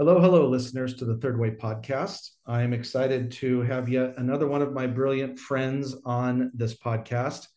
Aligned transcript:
Hello, 0.00 0.20
hello, 0.20 0.48
listeners 0.48 0.94
to 0.94 1.04
the 1.04 1.16
Third 1.16 1.40
Way 1.40 1.50
podcast. 1.50 2.30
I 2.46 2.62
am 2.62 2.72
excited 2.72 3.32
to 3.32 3.62
have 3.62 3.88
yet 3.88 4.14
another 4.16 4.46
one 4.46 4.62
of 4.62 4.72
my 4.72 4.86
brilliant 4.86 5.36
friends 5.40 5.96
on 6.04 6.52
this 6.54 6.78
podcast. 6.78 7.48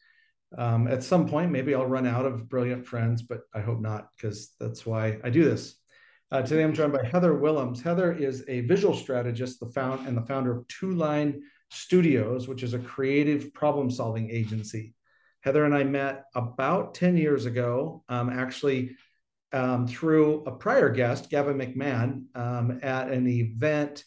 Um, 0.57 0.87
at 0.87 1.03
some 1.03 1.29
point, 1.29 1.51
maybe 1.51 1.75
I'll 1.75 1.85
run 1.85 2.07
out 2.07 2.25
of 2.25 2.49
brilliant 2.49 2.87
friends, 2.87 3.21
but 3.21 3.41
I 3.53 3.61
hope 3.61 3.79
not, 3.79 4.07
because 4.15 4.55
that's 4.59 4.87
why 4.87 5.19
I 5.23 5.29
do 5.29 5.43
this. 5.43 5.75
Uh, 6.31 6.41
today, 6.41 6.63
I'm 6.63 6.73
joined 6.73 6.93
by 6.93 7.05
Heather 7.05 7.35
Willems. 7.35 7.79
Heather 7.79 8.11
is 8.11 8.43
a 8.47 8.61
visual 8.61 8.95
strategist, 8.95 9.59
the 9.59 9.67
found 9.67 10.07
and 10.07 10.17
the 10.17 10.25
founder 10.25 10.51
of 10.51 10.67
Two 10.67 10.93
Line 10.93 11.43
Studios, 11.69 12.47
which 12.47 12.63
is 12.63 12.73
a 12.73 12.79
creative 12.79 13.53
problem-solving 13.53 14.31
agency. 14.31 14.95
Heather 15.41 15.63
and 15.65 15.75
I 15.75 15.83
met 15.83 16.23
about 16.33 16.95
10 16.95 17.17
years 17.17 17.45
ago, 17.45 18.03
um, 18.09 18.31
actually 18.31 18.95
um, 19.53 19.87
through 19.87 20.43
a 20.45 20.51
prior 20.51 20.89
guest, 20.89 21.29
Gavin 21.29 21.57
McMahon, 21.57 22.23
um, 22.35 22.79
at 22.81 23.09
an 23.09 23.27
event 23.27 24.03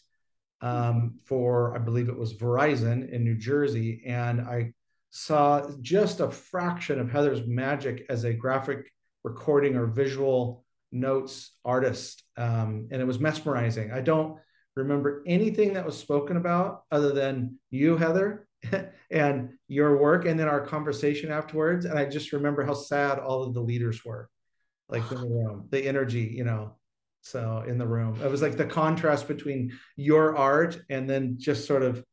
um, 0.61 1.19
for, 1.25 1.75
I 1.75 1.79
believe 1.79 2.09
it 2.09 2.17
was 2.17 2.33
Verizon 2.33 3.09
in 3.11 3.23
New 3.23 3.35
Jersey. 3.35 4.03
And 4.05 4.41
I 4.41 4.73
saw 5.11 5.69
just 5.81 6.19
a 6.19 6.31
fraction 6.31 6.99
of 6.99 7.11
Heather's 7.11 7.45
magic 7.45 8.05
as 8.09 8.23
a 8.23 8.33
graphic 8.33 8.91
recording 9.23 9.75
or 9.75 9.85
visual 9.87 10.65
notes 10.91 11.51
artist. 11.63 12.23
Um, 12.37 12.87
and 12.91 13.01
it 13.01 13.05
was 13.05 13.19
mesmerizing. 13.19 13.91
I 13.91 14.01
don't 14.01 14.37
remember 14.75 15.23
anything 15.27 15.73
that 15.73 15.85
was 15.85 15.97
spoken 15.97 16.37
about 16.37 16.83
other 16.91 17.11
than 17.11 17.59
you, 17.69 17.97
Heather. 17.97 18.47
and 19.11 19.49
your 19.67 19.97
work, 19.97 20.25
and 20.25 20.39
then 20.39 20.47
our 20.47 20.65
conversation 20.65 21.31
afterwards. 21.31 21.85
And 21.85 21.99
I 21.99 22.05
just 22.05 22.33
remember 22.33 22.65
how 22.65 22.73
sad 22.73 23.19
all 23.19 23.43
of 23.43 23.53
the 23.53 23.61
leaders 23.61 24.03
were 24.03 24.27
like 24.89 25.09
in 25.11 25.21
the 25.21 25.27
room, 25.27 25.67
the 25.69 25.85
energy, 25.85 26.33
you 26.35 26.43
know. 26.43 26.75
So 27.21 27.63
in 27.67 27.77
the 27.79 27.87
room, 27.87 28.19
it 28.23 28.29
was 28.29 28.43
like 28.43 28.55
the 28.55 28.65
contrast 28.65 29.27
between 29.27 29.77
your 29.95 30.37
art 30.37 30.79
and 30.89 31.09
then 31.09 31.37
just 31.39 31.65
sort 31.65 31.81
of 31.81 32.03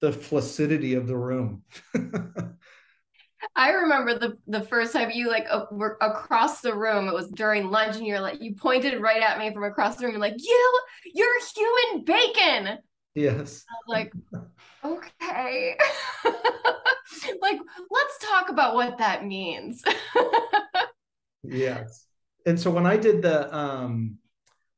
the 0.00 0.12
flaccidity 0.12 0.94
of 0.94 1.06
the 1.06 1.16
room. 1.16 1.62
I 3.54 3.70
remember 3.70 4.18
the 4.18 4.36
the 4.48 4.62
first 4.62 4.92
time 4.92 5.12
you 5.12 5.28
like 5.28 5.46
uh, 5.48 5.66
were 5.70 5.96
across 6.00 6.60
the 6.60 6.74
room. 6.74 7.06
It 7.06 7.14
was 7.14 7.28
during 7.28 7.70
lunch, 7.70 7.96
and 7.96 8.06
you're 8.06 8.20
like 8.20 8.42
you 8.42 8.56
pointed 8.56 9.00
right 9.00 9.22
at 9.22 9.38
me 9.38 9.54
from 9.54 9.62
across 9.62 9.94
the 9.96 10.06
room. 10.06 10.14
You're 10.14 10.20
like, 10.20 10.34
"You, 10.38 10.80
you're 11.14 11.40
human 11.54 12.04
bacon." 12.04 12.78
Yes. 13.14 13.64
like, 13.86 14.12
okay. 14.84 15.76
like, 16.24 17.58
let's 17.90 18.18
talk 18.28 18.48
about 18.48 18.74
what 18.74 18.98
that 18.98 19.24
means. 19.24 19.82
yes 21.42 22.07
and 22.48 22.58
so 22.58 22.70
when 22.70 22.86
I 22.86 22.96
did 22.96 23.22
the 23.22 23.54
um, 23.54 24.18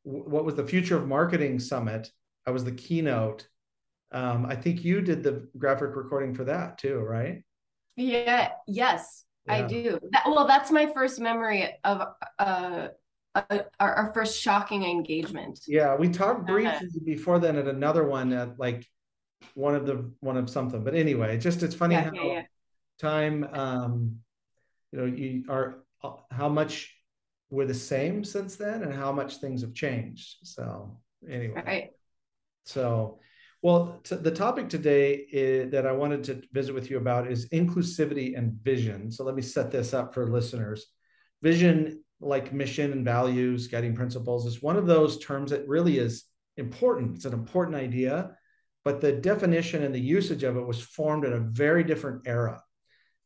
what 0.03 0.45
was 0.45 0.55
the 0.55 0.67
Future 0.67 0.97
of 0.97 1.07
Marketing 1.07 1.59
Summit, 1.59 2.11
I 2.47 2.51
was 2.51 2.65
the 2.65 2.73
keynote. 2.73 3.47
Um, 4.13 4.47
I 4.47 4.57
think 4.57 4.85
you 4.85 5.01
did 5.01 5.23
the 5.23 5.49
graphic 5.57 5.95
recording 5.95 6.35
for 6.35 6.45
that 6.45 6.79
too, 6.79 6.98
right? 6.98 7.43
Yeah. 7.97 8.51
Yes, 8.67 9.25
yeah. 9.47 9.55
I 9.55 9.63
do. 9.63 9.98
That, 10.11 10.25
well, 10.27 10.47
that's 10.47 10.71
my 10.71 10.93
first 10.93 11.21
memory 11.21 11.69
of 11.85 12.09
uh, 12.39 12.89
uh, 13.35 13.59
our, 13.79 13.95
our, 13.95 14.13
first 14.13 14.41
shocking 14.41 14.83
engagement. 14.83 15.61
Yeah, 15.69 15.95
we 15.95 16.09
talked 16.09 16.51
uh, 16.51 16.53
briefly 16.53 16.89
uh, 16.97 17.05
before 17.05 17.39
then 17.39 17.57
at 17.57 17.69
another 17.69 18.05
one 18.05 18.33
at 18.33 18.59
like 18.59 18.85
one 19.55 19.77
of 19.77 19.87
the 19.87 20.11
one 20.19 20.37
of 20.37 20.51
something. 20.51 20.83
But 20.83 20.95
anyway, 20.95 21.39
just 21.39 21.63
it's 21.63 21.75
funny 21.75 21.95
yeah, 21.95 22.11
how 22.13 22.13
yeah, 22.15 22.43
time 22.98 23.48
um, 23.53 24.17
you 24.91 24.98
know 24.98 25.05
you 25.05 25.45
are 25.48 25.85
uh, 26.03 26.15
how 26.33 26.48
much 26.48 26.97
we're 27.51 27.67
the 27.67 27.75
same 27.75 28.25
since 28.25 28.56
then 28.56 28.83
and 28.83 28.95
how 28.95 29.12
much 29.12 29.37
things 29.37 29.62
have 29.62 29.75
changed. 29.75 30.39
So 30.45 30.98
anyway. 31.29 31.62
Right. 31.67 31.91
So 32.65 33.19
well, 33.62 34.01
t- 34.05 34.17
the 34.17 34.31
topic 34.31 34.70
today 34.70 35.27
is, 35.30 35.70
that 35.73 35.86
I 35.86 35.92
wanted 35.92 36.24
to 36.24 36.42
visit 36.52 36.74
with 36.74 36.91
you 36.91 36.97
about 36.97 37.30
is 37.30 37.48
inclusivity 37.51 38.36
and 38.36 38.52
vision. 38.63 39.11
So 39.11 39.23
let 39.24 39.35
me 39.35 39.42
set 39.42 39.70
this 39.70 39.92
up 39.92 40.14
for 40.14 40.30
listeners. 40.30 40.86
Vision, 41.42 42.02
like 42.20 42.55
mission 42.55 42.92
and 42.92 43.05
values, 43.05 43.67
guiding 43.67 43.95
principles, 43.95 44.47
is 44.47 44.63
one 44.63 44.77
of 44.77 44.86
those 44.86 45.19
terms 45.19 45.51
that 45.51 45.69
really 45.69 45.98
is 45.98 46.24
important. 46.57 47.17
It's 47.17 47.27
an 47.27 47.35
important 47.35 47.77
idea, 47.77 48.30
but 48.83 49.03
the 49.03 49.13
definition 49.13 49.83
and 49.83 49.95
the 49.95 50.01
usage 50.01 50.42
of 50.42 50.57
it 50.57 50.67
was 50.67 50.80
formed 50.80 51.27
in 51.27 51.35
a 51.35 51.41
very 51.41 51.85
different 51.85 52.23
era, 52.27 52.63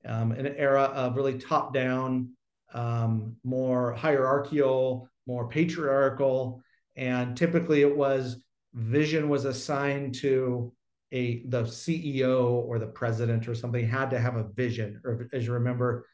um, 0.04 0.32
an 0.32 0.47
era 0.47 0.82
of 0.82 1.16
really 1.16 1.38
top 1.38 1.72
down 1.72 2.31
um, 2.74 3.36
more 3.44 3.92
hierarchical, 3.92 5.08
more 5.26 5.48
patriarchal, 5.48 6.62
and 6.96 7.36
typically 7.36 7.80
it 7.80 7.96
was 7.96 8.42
vision 8.74 9.28
was 9.28 9.44
assigned 9.44 10.14
to 10.16 10.72
a 11.12 11.44
the 11.46 11.62
CEO 11.62 12.50
or 12.50 12.78
the 12.78 12.86
president 12.86 13.46
or 13.46 13.54
something 13.54 13.86
had 13.86 14.10
to 14.10 14.18
have 14.18 14.36
a 14.36 14.48
vision. 14.54 15.00
Or 15.04 15.28
as 15.32 15.46
you 15.46 15.52
remember, 15.52 16.06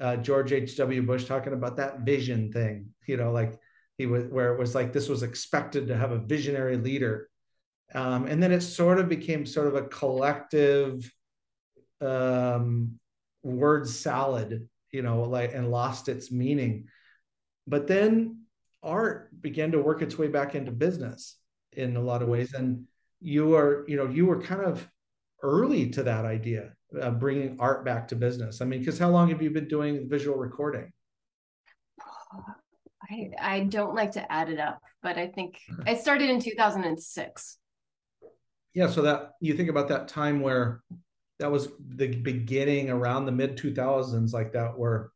uh, 0.00 0.16
George 0.16 0.52
H. 0.52 0.76
W. 0.76 1.02
Bush 1.02 1.24
talking 1.24 1.52
about 1.52 1.76
that 1.76 2.00
vision 2.00 2.52
thing, 2.52 2.90
you 3.06 3.16
know, 3.16 3.32
like 3.32 3.58
he 3.98 4.06
was 4.06 4.24
where 4.24 4.54
it 4.54 4.58
was 4.58 4.74
like 4.74 4.92
this 4.92 5.08
was 5.08 5.22
expected 5.22 5.88
to 5.88 5.96
have 5.96 6.12
a 6.12 6.18
visionary 6.18 6.76
leader. 6.76 7.28
Um, 7.94 8.26
and 8.26 8.42
then 8.42 8.52
it 8.52 8.62
sort 8.62 8.98
of 8.98 9.08
became 9.08 9.44
sort 9.44 9.66
of 9.66 9.74
a 9.74 9.82
collective 9.82 11.12
um, 12.00 12.98
word 13.42 13.88
salad 13.88 14.68
you 14.94 15.02
know, 15.02 15.22
like 15.22 15.52
and 15.52 15.70
lost 15.70 16.08
its 16.08 16.30
meaning. 16.30 16.86
But 17.66 17.88
then 17.88 18.44
art 18.82 19.30
began 19.42 19.72
to 19.72 19.82
work 19.82 20.02
its 20.02 20.16
way 20.16 20.28
back 20.28 20.54
into 20.54 20.70
business 20.70 21.36
in 21.72 21.96
a 21.96 22.00
lot 22.00 22.22
of 22.22 22.28
ways. 22.28 22.54
And 22.54 22.84
you 23.20 23.56
are, 23.56 23.84
you 23.88 23.96
know, 23.96 24.06
you 24.06 24.26
were 24.26 24.40
kind 24.40 24.62
of 24.62 24.88
early 25.42 25.90
to 25.90 26.04
that 26.04 26.24
idea 26.24 26.74
of 26.94 27.18
bringing 27.18 27.56
art 27.58 27.84
back 27.84 28.08
to 28.08 28.16
business. 28.16 28.60
I 28.60 28.66
mean, 28.66 28.78
because 28.78 28.98
how 28.98 29.10
long 29.10 29.28
have 29.30 29.42
you 29.42 29.50
been 29.50 29.66
doing 29.66 30.08
visual 30.08 30.38
recording? 30.38 30.92
I, 33.10 33.30
I 33.38 33.60
don't 33.64 33.94
like 33.94 34.12
to 34.12 34.32
add 34.32 34.48
it 34.48 34.60
up, 34.60 34.78
but 35.02 35.18
I 35.18 35.26
think 35.26 35.58
I 35.86 35.94
started 35.94 36.30
in 36.30 36.40
2006. 36.40 37.58
Yeah. 38.74 38.88
So 38.88 39.02
that 39.02 39.32
you 39.40 39.54
think 39.54 39.68
about 39.68 39.88
that 39.88 40.08
time 40.08 40.40
where 40.40 40.82
that 41.38 41.50
was 41.50 41.68
the 41.88 42.08
beginning 42.08 42.90
around 42.90 43.26
the 43.26 43.32
mid 43.32 43.56
2000s 43.56 44.32
like 44.32 44.52
that 44.52 44.78
were 44.78 45.12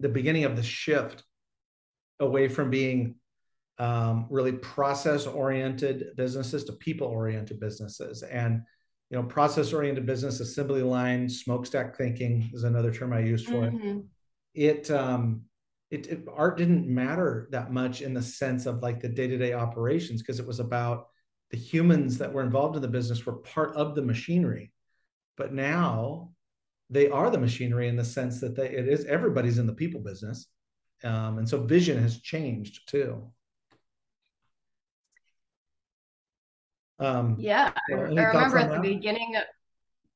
the 0.00 0.08
beginning 0.08 0.44
of 0.44 0.56
the 0.56 0.62
shift 0.62 1.22
away 2.20 2.48
from 2.48 2.70
being 2.70 3.16
um, 3.78 4.26
really 4.30 4.52
process 4.52 5.26
oriented 5.26 6.10
businesses 6.16 6.64
to 6.64 6.72
people 6.72 7.06
oriented 7.06 7.58
businesses. 7.58 8.22
And 8.22 8.62
you 9.12 9.18
know 9.18 9.24
process 9.24 9.72
oriented 9.72 10.06
business 10.06 10.40
assembly 10.40 10.82
line 10.82 11.28
smokestack 11.28 11.96
thinking 11.96 12.50
is 12.54 12.64
another 12.64 12.92
term 12.92 13.12
i 13.12 13.20
use 13.20 13.44
for 13.44 13.70
mm-hmm. 13.70 14.00
it 14.54 14.88
it 14.88 14.90
um 14.90 15.42
it, 15.90 16.06
it, 16.06 16.24
art 16.34 16.56
didn't 16.56 16.88
matter 16.88 17.48
that 17.52 17.70
much 17.70 18.00
in 18.00 18.14
the 18.14 18.22
sense 18.22 18.64
of 18.64 18.82
like 18.82 18.98
the 18.98 19.08
day-to-day 19.10 19.52
operations 19.52 20.22
because 20.22 20.40
it 20.40 20.46
was 20.46 20.58
about 20.58 21.08
the 21.50 21.58
humans 21.58 22.16
that 22.16 22.32
were 22.32 22.42
involved 22.42 22.76
in 22.76 22.80
the 22.80 22.88
business 22.88 23.26
were 23.26 23.34
part 23.34 23.76
of 23.76 23.94
the 23.94 24.00
machinery 24.00 24.72
but 25.36 25.52
now 25.52 26.30
they 26.90 27.08
are 27.08 27.30
the 27.30 27.38
machinery 27.38 27.88
in 27.88 27.96
the 27.96 28.04
sense 28.04 28.40
that 28.40 28.54
they, 28.54 28.68
it 28.68 28.86
is 28.86 29.04
everybody's 29.06 29.58
in 29.58 29.66
the 29.66 29.72
people 29.72 30.00
business. 30.00 30.46
Um, 31.04 31.38
and 31.38 31.48
so 31.48 31.62
vision 31.62 32.00
has 32.00 32.20
changed 32.20 32.88
too. 32.88 33.30
Um, 36.98 37.36
yeah, 37.38 37.72
I, 37.90 37.94
remember 37.94 38.58
at 38.58 38.68
the 38.68 38.74
that? 38.74 38.82
beginning 38.82 39.34
of 39.36 39.42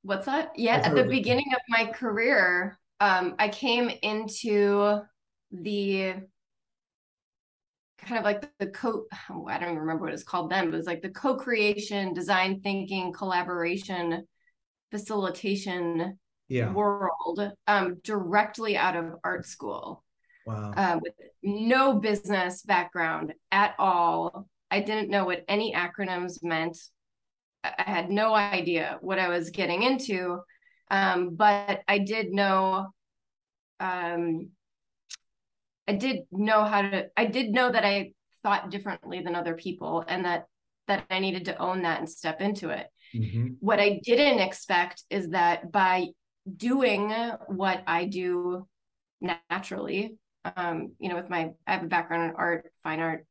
what's 0.03 0.27
that? 0.27 0.53
Yeah, 0.54 0.77
at 0.77 0.94
the 0.94 1.03
beginning 1.04 1.47
of 1.53 1.60
my 1.69 1.87
career, 1.87 2.78
um, 3.00 3.34
I 3.38 3.48
came 3.48 3.91
into 4.03 5.00
the 5.50 6.15
kind 7.98 8.19
of 8.19 8.24
like 8.24 8.48
the 8.59 8.69
co 8.69 9.07
I 9.48 9.59
don't 9.59 9.71
even 9.71 9.78
remember 9.78 10.04
what 10.04 10.12
it's 10.12 10.22
called 10.22 10.51
then, 10.51 10.66
but 10.66 10.74
it 10.74 10.77
was 10.77 10.86
like 10.86 11.03
the 11.03 11.10
co-creation, 11.10 12.15
design 12.15 12.60
thinking, 12.60 13.12
collaboration 13.12 14.27
facilitation 14.91 16.18
yeah. 16.48 16.72
world 16.72 17.53
um, 17.66 17.97
directly 18.03 18.77
out 18.77 18.97
of 18.97 19.15
art 19.24 19.47
school. 19.47 20.03
Wow. 20.47 20.72
Uh, 20.77 21.00
with 21.03 21.15
no 21.42 21.94
business 21.94 22.62
background 22.62 23.34
at 23.50 23.74
all. 23.78 24.48
I 24.71 24.80
didn't 24.80 25.10
know 25.10 25.24
what 25.24 25.44
any 25.48 25.74
acronyms 25.74 26.42
meant. 26.42 26.78
I 27.65 27.83
had 27.84 28.10
no 28.10 28.33
idea 28.33 28.98
what 29.00 29.18
I 29.18 29.28
was 29.28 29.50
getting 29.50 29.83
into. 29.83 30.38
Um, 30.88 31.34
but 31.34 31.83
I 31.88 31.98
did 31.98 32.33
know 32.33 32.86
um, 33.80 34.50
I 35.88 35.92
did 35.92 36.22
know 36.30 36.65
how 36.65 36.83
to 36.83 37.06
I 37.16 37.27
did 37.27 37.50
know 37.50 37.71
that 37.71 37.84
I 37.84 38.12
thought 38.42 38.71
differently 38.71 39.22
than 39.22 39.34
other 39.34 39.54
people 39.54 40.04
and 40.06 40.24
that 40.24 40.47
that 40.88 41.04
I 41.10 41.18
needed 41.18 41.47
to 41.47 41.59
own 41.59 41.83
that 41.83 41.98
and 41.98 42.09
step 42.09 42.41
into 42.41 42.71
it. 42.71 42.86
Mm-hmm. 43.15 43.55
What 43.61 43.81
I 43.81 44.01
didn't 44.03 44.41
expect 44.41 45.03
is 45.11 45.31
that 45.31 45.71
by 45.73 46.09
doing 46.57 47.13
what 47.49 47.83
I 47.87 48.05
do 48.07 48.67
naturally, 49.21 50.17
um, 50.57 50.93
you 50.99 51.09
know, 51.09 51.17
with 51.17 51.31
my, 51.31 51.51
I 51.67 51.73
have 51.73 51.83
a 51.83 51.89
background 51.89 52.31
in 52.31 52.37
art, 52.37 52.71
fine 52.83 53.01
art, 53.01 53.27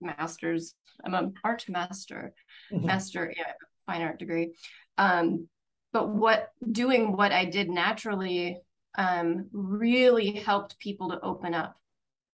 master's. 0.00 0.74
I'm 1.04 1.14
an 1.14 1.34
art 1.44 1.64
master, 1.68 2.32
mm-hmm. 2.72 2.86
master, 2.86 3.32
yeah, 3.36 3.52
fine 3.86 4.02
art 4.02 4.18
degree. 4.18 4.54
Um, 4.98 5.48
but 5.92 6.08
what 6.08 6.50
doing 6.70 7.16
what 7.16 7.32
I 7.32 7.44
did 7.44 7.68
naturally 7.68 8.58
um, 8.96 9.48
really 9.52 10.32
helped 10.32 10.78
people 10.78 11.10
to 11.10 11.20
open 11.20 11.54
up 11.54 11.76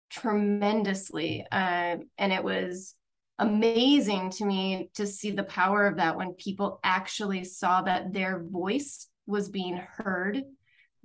tremendously. 0.10 1.46
Uh, 1.52 1.98
and 2.18 2.34
it 2.34 2.44
was 2.44 2.96
amazing 3.40 4.30
to 4.30 4.46
me 4.46 4.90
to 4.94 5.08
see 5.08 5.32
the 5.32 5.44
power 5.44 5.88
of 5.88 5.98
that 5.98 6.16
when 6.16 6.34
people 6.34 6.80
actually 6.84 7.44
saw 7.44 7.82
that 7.82 8.14
their 8.14 8.44
voice 8.44 9.08
was 9.26 9.50
being 9.50 9.78
heard 9.78 10.44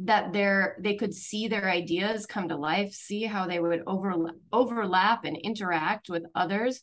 that 0.00 0.32
their 0.32 0.76
they 0.80 0.94
could 0.94 1.14
see 1.14 1.48
their 1.48 1.70
ideas 1.70 2.26
come 2.26 2.48
to 2.48 2.56
life 2.56 2.92
see 2.92 3.24
how 3.24 3.46
they 3.46 3.58
would 3.58 3.82
overlap 3.86 4.34
overlap 4.52 5.24
and 5.24 5.36
interact 5.36 6.08
with 6.08 6.24
others. 6.34 6.82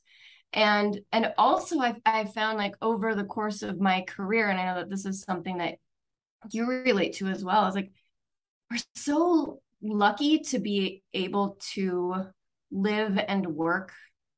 And 0.51 0.99
and 1.11 1.33
also 1.37 1.79
I've, 1.79 1.97
I've 2.05 2.33
found 2.33 2.57
like 2.57 2.75
over 2.81 3.13
the 3.13 3.23
course 3.23 3.61
of 3.61 3.79
my 3.79 4.01
career 4.01 4.49
and 4.49 4.59
i 4.59 4.65
know 4.65 4.75
that 4.75 4.89
this 4.89 5.05
is 5.05 5.21
something 5.21 5.57
that 5.57 5.75
you 6.51 6.67
relate 6.67 7.13
to 7.13 7.27
as 7.27 7.43
well 7.43 7.67
is 7.67 7.75
like 7.75 7.91
we're 8.69 8.77
so 8.95 9.61
lucky 9.81 10.39
to 10.39 10.59
be 10.59 11.03
able 11.13 11.57
to 11.73 12.15
live 12.71 13.17
and 13.17 13.45
work 13.47 13.93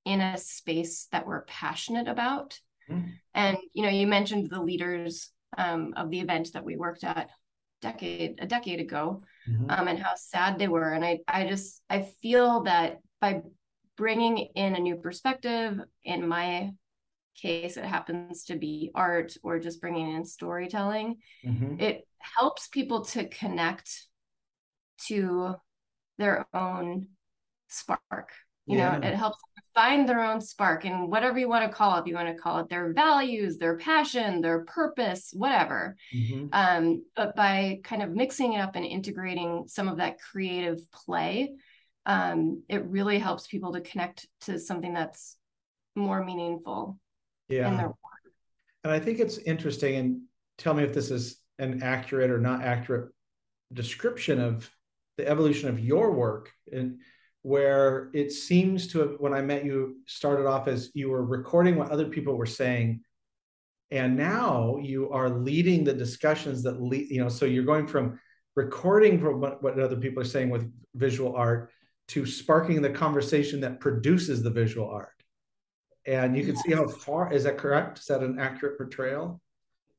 in 0.05 0.21
a 0.21 0.37
space 0.37 1.07
that 1.11 1.25
we're 1.25 1.43
passionate 1.45 2.07
about. 2.07 2.59
Mm-hmm. 2.89 3.09
And 3.33 3.57
you 3.73 3.83
know, 3.83 3.89
you 3.89 4.07
mentioned 4.07 4.49
the 4.49 4.61
leaders 4.61 5.31
um, 5.57 5.93
of 5.97 6.11
the 6.11 6.19
event 6.19 6.53
that 6.53 6.63
we 6.63 6.77
worked 6.77 7.03
at 7.03 7.29
decade 7.81 8.39
a 8.39 8.45
decade 8.45 8.79
ago, 8.79 9.23
mm-hmm. 9.49 9.69
um, 9.69 9.87
and 9.87 9.99
how 9.99 10.13
sad 10.15 10.59
they 10.59 10.67
were. 10.67 10.93
And 10.93 11.03
I 11.03 11.19
I 11.27 11.47
just 11.47 11.81
I 11.89 12.07
feel 12.21 12.63
that 12.63 12.99
by 13.19 13.41
bringing 13.97 14.37
in 14.55 14.75
a 14.75 14.79
new 14.79 14.95
perspective, 14.97 15.79
in 16.03 16.27
my 16.27 16.71
case, 17.35 17.75
it 17.75 17.83
happens 17.83 18.45
to 18.45 18.55
be 18.55 18.91
art 18.93 19.35
or 19.43 19.59
just 19.59 19.81
bringing 19.81 20.15
in 20.15 20.25
storytelling. 20.25 21.17
Mm-hmm. 21.45 21.79
It 21.79 22.07
helps 22.19 22.67
people 22.67 23.05
to 23.05 23.27
connect 23.27 24.07
to 25.07 25.55
their 26.17 26.47
own 26.53 27.07
spark 27.67 28.31
you 28.65 28.77
yeah. 28.77 28.97
know 28.97 29.07
it 29.07 29.15
helps 29.15 29.39
find 29.75 30.07
their 30.07 30.23
own 30.23 30.39
spark 30.39 30.85
and 30.85 31.11
whatever 31.11 31.37
you 31.37 31.49
want 31.49 31.69
to 31.69 31.77
call 31.77 31.97
it 31.97 32.01
if 32.01 32.07
you 32.07 32.15
want 32.15 32.29
to 32.29 32.41
call 32.41 32.59
it 32.59 32.69
their 32.69 32.93
values 32.93 33.57
their 33.57 33.77
passion 33.77 34.41
their 34.41 34.63
purpose 34.63 35.31
whatever 35.35 35.95
mm-hmm. 36.15 36.47
um, 36.53 37.03
but 37.15 37.35
by 37.35 37.79
kind 37.83 38.01
of 38.01 38.09
mixing 38.11 38.53
it 38.53 38.59
up 38.59 38.75
and 38.75 38.85
integrating 38.85 39.65
some 39.67 39.89
of 39.89 39.97
that 39.97 40.19
creative 40.19 40.79
play 40.91 41.51
um, 42.05 42.63
it 42.69 42.85
really 42.85 43.19
helps 43.19 43.47
people 43.47 43.73
to 43.73 43.81
connect 43.81 44.27
to 44.41 44.57
something 44.57 44.93
that's 44.93 45.37
more 45.95 46.23
meaningful 46.23 46.97
yeah 47.49 47.69
in 47.69 47.77
their 47.77 47.87
work. 47.87 48.33
and 48.85 48.93
i 48.93 48.99
think 48.99 49.19
it's 49.19 49.37
interesting 49.39 49.95
and 49.97 50.21
tell 50.57 50.73
me 50.73 50.83
if 50.83 50.93
this 50.93 51.11
is 51.11 51.41
an 51.59 51.83
accurate 51.83 52.31
or 52.31 52.39
not 52.39 52.63
accurate 52.63 53.09
description 53.73 54.39
of 54.39 54.69
the 55.17 55.27
evolution 55.27 55.69
of 55.69 55.79
your 55.79 56.11
work 56.11 56.51
and 56.71 56.99
where 57.45 58.09
it 58.13 58.31
seems 58.31 58.87
to 58.87 58.97
have 58.97 59.11
when 59.19 59.31
i 59.31 59.39
met 59.39 59.63
you 59.63 59.97
started 60.07 60.47
off 60.47 60.67
as 60.67 60.89
you 60.95 61.11
were 61.11 61.23
recording 61.23 61.75
what 61.75 61.91
other 61.91 62.07
people 62.07 62.35
were 62.35 62.45
saying. 62.47 62.99
And 63.91 64.17
now 64.17 64.77
you 64.81 65.11
are 65.11 65.29
leading 65.29 65.83
the 65.83 65.93
discussions 65.93 66.63
that 66.63 66.81
lead 66.81 67.07
you 67.11 67.21
know 67.21 67.29
so 67.29 67.45
you're 67.45 67.63
going 67.63 67.85
from 67.85 68.19
recording 68.55 69.19
from 69.19 69.41
what, 69.41 69.61
what 69.61 69.79
other 69.79 69.95
people 69.95 70.23
are 70.23 70.31
saying 70.35 70.49
with 70.49 70.65
visual 70.95 71.35
art 71.35 71.69
to 72.07 72.25
sparking 72.25 72.81
the 72.81 72.89
conversation 72.89 73.59
that 73.61 73.79
produces 73.79 74.41
the 74.41 74.49
visual 74.49 74.89
art. 74.89 75.09
And 76.07 76.35
you 76.35 76.43
can 76.45 76.55
yes. 76.55 76.63
see 76.63 76.73
how 76.73 76.87
far 76.87 77.31
is 77.31 77.43
that 77.43 77.59
correct? 77.59 77.99
Is 77.99 78.05
that 78.05 78.23
an 78.23 78.39
accurate 78.39 78.79
portrayal? 78.79 79.39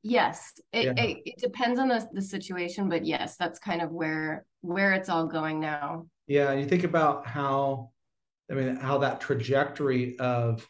Yes. 0.03 0.51
It, 0.73 0.83
yeah. 0.83 1.01
it, 1.01 1.17
it 1.25 1.37
depends 1.37 1.79
on 1.79 1.87
the, 1.87 2.05
the 2.11 2.21
situation 2.21 2.89
but 2.89 3.05
yes 3.05 3.37
that's 3.37 3.57
kind 3.57 3.81
of 3.81 3.91
where 3.91 4.45
where 4.61 4.93
it's 4.93 5.09
all 5.09 5.27
going 5.27 5.59
now 5.59 6.05
yeah, 6.27 6.51
you 6.53 6.65
think 6.65 6.83
about 6.83 7.25
how, 7.25 7.91
I 8.51 8.53
mean, 8.53 8.75
how 8.75 8.99
that 8.99 9.21
trajectory 9.21 10.19
of 10.19 10.67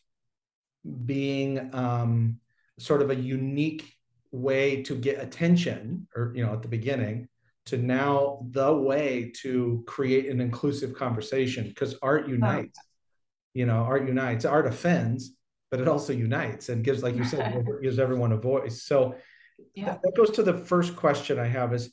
being 1.05 1.73
um, 1.73 2.39
sort 2.77 3.01
of 3.01 3.09
a 3.09 3.15
unique 3.15 3.91
way 4.31 4.83
to 4.83 4.95
get 4.95 5.19
attention, 5.19 6.07
or 6.15 6.31
you 6.35 6.45
know, 6.45 6.53
at 6.53 6.61
the 6.61 6.67
beginning, 6.67 7.27
to 7.65 7.77
now 7.77 8.45
the 8.51 8.71
way 8.71 9.31
to 9.41 9.83
create 9.87 10.29
an 10.29 10.39
inclusive 10.39 10.93
conversation 10.93 11.67
because 11.67 11.95
art 12.01 12.27
unites. 12.27 12.79
You 13.55 13.65
know, 13.65 13.77
art 13.77 14.07
unites. 14.07 14.45
Art 14.45 14.67
offends, 14.67 15.33
but 15.71 15.79
it 15.79 15.87
also 15.87 16.13
unites 16.13 16.69
and 16.69 16.83
gives, 16.83 17.01
like 17.01 17.15
you 17.15 17.23
said, 17.23 17.65
gives 17.81 17.97
everyone 17.97 18.31
a 18.31 18.37
voice. 18.37 18.83
So 18.83 19.15
yeah. 19.73 19.85
that, 19.85 20.01
that 20.03 20.15
goes 20.15 20.29
to 20.31 20.43
the 20.43 20.53
first 20.53 20.95
question 20.95 21.39
I 21.39 21.47
have: 21.47 21.73
is 21.73 21.91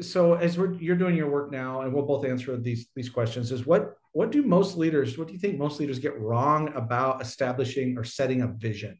so 0.00 0.34
as 0.34 0.58
we're, 0.58 0.72
you're 0.74 0.96
doing 0.96 1.16
your 1.16 1.30
work 1.30 1.52
now 1.52 1.82
and 1.82 1.92
we'll 1.92 2.06
both 2.06 2.24
answer 2.24 2.56
these 2.56 2.88
these 2.96 3.08
questions 3.08 3.52
is 3.52 3.64
what 3.66 3.94
what 4.12 4.32
do 4.32 4.42
most 4.42 4.76
leaders 4.76 5.16
what 5.16 5.28
do 5.28 5.34
you 5.34 5.38
think 5.38 5.58
most 5.58 5.78
leaders 5.78 5.98
get 5.98 6.18
wrong 6.20 6.72
about 6.74 7.22
establishing 7.22 7.96
or 7.96 8.04
setting 8.04 8.42
a 8.42 8.48
vision? 8.48 8.98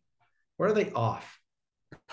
Where 0.56 0.70
are 0.70 0.72
they 0.72 0.90
off? 0.92 1.38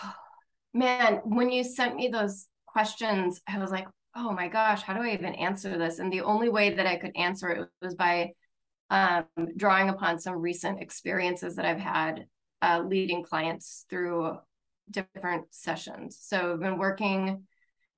Man 0.73 1.21
when 1.25 1.51
you 1.51 1.63
sent 1.63 1.95
me 1.95 2.07
those 2.07 2.47
questions 2.65 3.41
i 3.47 3.57
was 3.57 3.71
like 3.71 3.85
oh 4.15 4.31
my 4.31 4.47
gosh 4.47 4.81
how 4.81 4.93
do 4.93 5.01
i 5.01 5.13
even 5.13 5.35
answer 5.35 5.77
this? 5.77 5.99
And 5.99 6.11
the 6.11 6.21
only 6.21 6.49
way 6.49 6.71
that 6.71 6.87
i 6.87 6.95
could 6.95 7.11
answer 7.15 7.49
it 7.49 7.67
was 7.81 7.95
by 7.95 8.31
um, 8.89 9.25
drawing 9.55 9.89
upon 9.89 10.19
some 10.19 10.35
recent 10.35 10.81
experiences 10.81 11.55
that 11.55 11.65
i've 11.65 11.79
had 11.79 12.25
uh, 12.61 12.83
leading 12.85 13.23
clients 13.23 13.85
through 13.89 14.37
different 14.89 15.45
sessions. 15.51 16.17
So 16.21 16.53
i've 16.53 16.59
been 16.59 16.77
working 16.77 17.43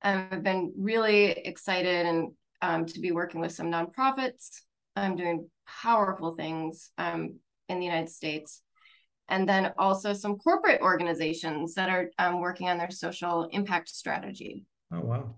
I've 0.04 0.44
been 0.44 0.74
really 0.78 1.32
excited 1.32 2.06
and 2.06 2.32
um, 2.62 2.86
to 2.86 3.00
be 3.00 3.12
working 3.12 3.42
with 3.42 3.52
some 3.52 3.72
nonprofits. 3.72 4.62
I'm 4.96 5.16
doing 5.16 5.50
powerful 5.68 6.36
things 6.36 6.92
um, 6.98 7.40
in 7.70 7.80
the 7.80 7.86
United 7.86 8.10
States. 8.10 8.62
And 9.30 9.48
then 9.48 9.72
also 9.78 10.14
some 10.14 10.38
corporate 10.38 10.82
organizations 10.82 11.76
that 11.76 11.90
are 11.90 12.10
um, 12.20 12.42
working 12.42 12.70
on 12.70 12.78
their 12.78 12.92
social 12.92 13.48
impact 13.52 13.90
strategy. 13.90 14.66
Oh, 14.92 15.00
wow. 15.00 15.36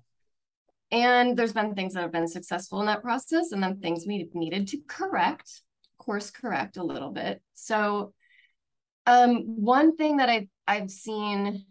And 0.92 1.38
there's 1.38 1.54
been 1.54 1.76
things 1.76 1.94
that 1.94 2.02
have 2.02 2.12
been 2.12 2.28
successful 2.28 2.80
in 2.80 2.88
that 2.88 3.02
process, 3.02 3.52
and 3.52 3.62
then 3.62 3.80
things 3.80 4.06
we 4.08 4.30
needed 4.34 4.68
to 4.70 4.80
correct, 4.88 5.62
course 5.98 6.32
correct 6.32 6.78
a 6.78 6.84
little 6.84 7.12
bit. 7.12 7.42
So, 7.54 8.14
um, 9.06 9.44
one 9.62 9.96
thing 9.96 10.18
that 10.18 10.30
I've 10.30 10.48
I've 10.68 10.90
seen 10.90 11.66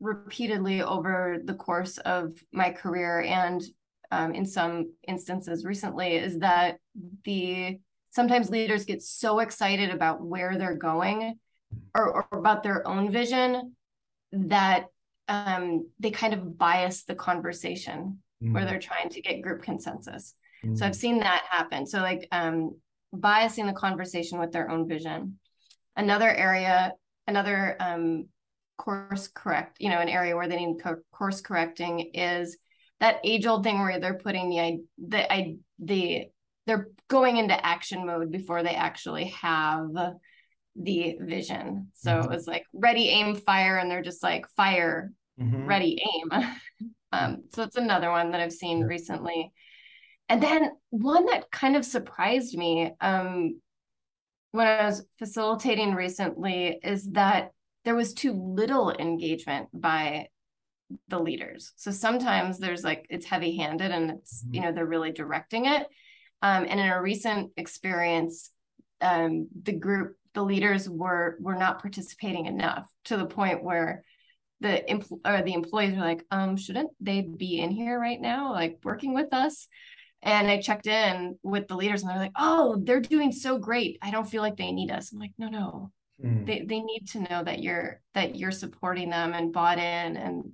repeatedly 0.00 0.82
over 0.82 1.38
the 1.44 1.54
course 1.54 1.98
of 1.98 2.32
my 2.52 2.70
career 2.70 3.20
and 3.20 3.62
um, 4.10 4.34
in 4.34 4.44
some 4.44 4.92
instances 5.06 5.64
recently 5.64 6.16
is 6.16 6.38
that 6.38 6.78
the 7.24 7.78
sometimes 8.10 8.50
leaders 8.50 8.84
get 8.84 9.02
so 9.02 9.38
excited 9.38 9.90
about 9.90 10.20
where 10.20 10.56
they're 10.58 10.74
going 10.74 11.38
or, 11.94 12.26
or 12.32 12.38
about 12.38 12.62
their 12.62 12.86
own 12.86 13.10
vision 13.10 13.74
that 14.32 14.86
um, 15.28 15.86
they 16.00 16.10
kind 16.10 16.34
of 16.34 16.58
bias 16.58 17.04
the 17.04 17.14
conversation 17.14 18.18
mm. 18.42 18.52
where 18.52 18.64
they're 18.64 18.80
trying 18.80 19.08
to 19.10 19.22
get 19.22 19.42
group 19.42 19.62
consensus. 19.62 20.34
Mm. 20.64 20.76
So 20.76 20.86
I've 20.86 20.96
seen 20.96 21.20
that 21.20 21.44
happen. 21.48 21.86
So 21.86 22.00
like 22.00 22.26
um, 22.32 22.76
biasing 23.14 23.66
the 23.66 23.72
conversation 23.72 24.38
with 24.40 24.52
their 24.52 24.70
own 24.70 24.88
vision. 24.88 25.38
Another 25.96 26.28
area, 26.28 26.94
another 27.26 27.76
um, 27.78 28.26
course 28.80 29.28
correct, 29.28 29.76
you 29.78 29.90
know, 29.90 29.98
an 29.98 30.08
area 30.08 30.34
where 30.34 30.48
they 30.48 30.64
need 30.64 30.82
co- 30.82 30.96
course 31.12 31.40
correcting 31.40 32.10
is 32.14 32.56
that 32.98 33.20
age 33.24 33.46
old 33.46 33.62
thing 33.62 33.78
where 33.78 34.00
they're 34.00 34.14
putting 34.14 34.48
the 34.48 34.78
the 35.08 35.32
I 35.32 35.56
the 35.78 36.24
they're 36.66 36.88
going 37.08 37.36
into 37.36 37.66
action 37.66 38.06
mode 38.06 38.30
before 38.30 38.62
they 38.62 38.74
actually 38.74 39.26
have 39.26 39.88
the 40.76 41.16
vision. 41.20 41.88
So 41.94 42.12
mm-hmm. 42.12 42.24
it 42.24 42.30
was 42.30 42.46
like 42.46 42.64
ready, 42.72 43.08
aim, 43.08 43.34
fire, 43.34 43.76
and 43.76 43.90
they're 43.90 44.02
just 44.02 44.22
like 44.22 44.46
fire, 44.56 45.12
mm-hmm. 45.38 45.66
ready, 45.66 46.02
aim. 46.14 46.30
um, 47.12 47.44
so 47.52 47.62
it's 47.64 47.76
another 47.76 48.10
one 48.10 48.30
that 48.30 48.40
I've 48.40 48.52
seen 48.52 48.82
recently. 48.82 49.52
And 50.28 50.42
then 50.42 50.70
one 50.90 51.26
that 51.26 51.50
kind 51.50 51.76
of 51.76 51.84
surprised 51.84 52.56
me 52.56 52.92
um, 53.00 53.60
when 54.52 54.66
I 54.66 54.84
was 54.84 55.02
facilitating 55.18 55.94
recently 55.94 56.78
is 56.82 57.10
that 57.10 57.50
there 57.84 57.94
was 57.94 58.14
too 58.14 58.32
little 58.32 58.90
engagement 58.92 59.68
by 59.72 60.28
the 61.08 61.18
leaders. 61.18 61.72
So 61.76 61.90
sometimes 61.90 62.58
there's 62.58 62.84
like 62.84 63.06
it's 63.10 63.26
heavy 63.26 63.56
handed 63.56 63.90
and 63.90 64.10
it's, 64.10 64.42
mm-hmm. 64.42 64.54
you 64.54 64.60
know, 64.62 64.72
they're 64.72 64.86
really 64.86 65.12
directing 65.12 65.66
it. 65.66 65.86
Um, 66.42 66.66
and 66.68 66.80
in 66.80 66.88
a 66.88 67.00
recent 67.00 67.52
experience, 67.56 68.50
um, 69.00 69.48
the 69.62 69.72
group, 69.72 70.16
the 70.34 70.42
leaders 70.42 70.88
were 70.88 71.36
were 71.40 71.56
not 71.56 71.80
participating 71.80 72.46
enough 72.46 72.88
to 73.06 73.16
the 73.16 73.26
point 73.26 73.64
where 73.64 74.04
the 74.60 74.82
empl- 74.88 75.20
or 75.24 75.42
the 75.42 75.54
employees 75.54 75.94
were 75.94 76.00
like, 76.00 76.24
um, 76.30 76.56
shouldn't 76.56 76.90
they 77.00 77.22
be 77.22 77.60
in 77.60 77.70
here 77.70 77.98
right 77.98 78.20
now, 78.20 78.52
like 78.52 78.78
working 78.84 79.14
with 79.14 79.32
us? 79.32 79.68
and 80.22 80.48
I 80.48 80.60
checked 80.60 80.86
in 80.86 81.38
with 81.42 81.68
the 81.68 81.76
leaders 81.76 82.02
and 82.02 82.10
they're 82.10 82.18
like, 82.18 82.32
oh, 82.36 82.80
they're 82.84 83.00
doing 83.00 83.32
so 83.32 83.58
great. 83.58 83.98
I 84.02 84.10
don't 84.10 84.28
feel 84.28 84.42
like 84.42 84.56
they 84.56 84.72
need 84.72 84.90
us. 84.90 85.12
I'm 85.12 85.18
like, 85.18 85.32
no, 85.38 85.48
no. 85.48 85.90
Mm. 86.24 86.46
They 86.46 86.60
they 86.62 86.80
need 86.80 87.08
to 87.12 87.20
know 87.20 87.42
that 87.44 87.62
you're 87.62 88.00
that 88.14 88.36
you're 88.36 88.50
supporting 88.50 89.10
them 89.10 89.32
and 89.32 89.52
bought 89.52 89.78
in 89.78 90.16
and 90.16 90.52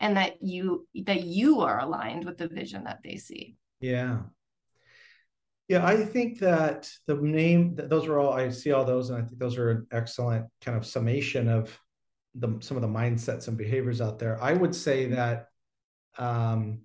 and 0.00 0.16
that 0.16 0.42
you 0.42 0.86
that 1.06 1.24
you 1.24 1.60
are 1.60 1.80
aligned 1.80 2.24
with 2.24 2.38
the 2.38 2.48
vision 2.48 2.84
that 2.84 3.00
they 3.04 3.16
see. 3.16 3.56
Yeah. 3.80 4.20
Yeah, 5.68 5.86
I 5.86 6.04
think 6.04 6.40
that 6.40 6.90
the 7.06 7.14
name 7.14 7.76
those 7.76 8.06
are 8.06 8.18
all 8.18 8.32
I 8.32 8.50
see 8.50 8.72
all 8.72 8.84
those 8.84 9.10
and 9.10 9.22
I 9.22 9.26
think 9.26 9.38
those 9.38 9.58
are 9.58 9.70
an 9.70 9.86
excellent 9.90 10.46
kind 10.60 10.76
of 10.76 10.86
summation 10.86 11.48
of 11.48 11.78
the 12.34 12.56
some 12.60 12.76
of 12.76 12.82
the 12.82 12.88
mindsets 12.88 13.48
and 13.48 13.56
behaviors 13.56 14.00
out 14.00 14.18
there. 14.18 14.42
I 14.42 14.54
would 14.54 14.74
say 14.74 15.06
that 15.06 15.48
um, 16.18 16.80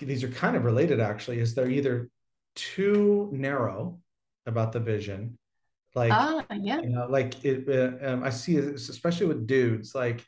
these 0.00 0.24
are 0.24 0.30
kind 0.30 0.56
of 0.56 0.64
related 0.64 1.00
actually 1.00 1.38
is 1.38 1.54
they're 1.54 1.70
either 1.70 2.08
too 2.54 3.28
narrow 3.32 4.00
about 4.46 4.72
the 4.72 4.80
vision 4.80 5.38
like 5.94 6.12
ah, 6.12 6.44
yeah. 6.60 6.80
you 6.80 6.88
know 6.90 7.06
like 7.08 7.44
it 7.44 7.68
uh, 7.68 8.06
um, 8.06 8.22
i 8.22 8.30
see 8.30 8.56
this 8.56 8.88
especially 8.88 9.26
with 9.26 9.46
dudes 9.46 9.94
like 9.94 10.24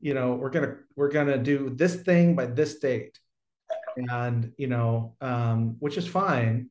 you 0.00 0.12
know 0.14 0.34
we're 0.34 0.50
gonna 0.50 0.76
we're 0.96 1.10
gonna 1.10 1.38
do 1.38 1.70
this 1.70 1.96
thing 1.96 2.34
by 2.34 2.46
this 2.46 2.78
date. 2.78 3.18
And 3.96 4.52
you 4.58 4.66
know 4.66 5.14
um, 5.20 5.76
which 5.78 5.96
is 5.96 6.06
fine 6.08 6.68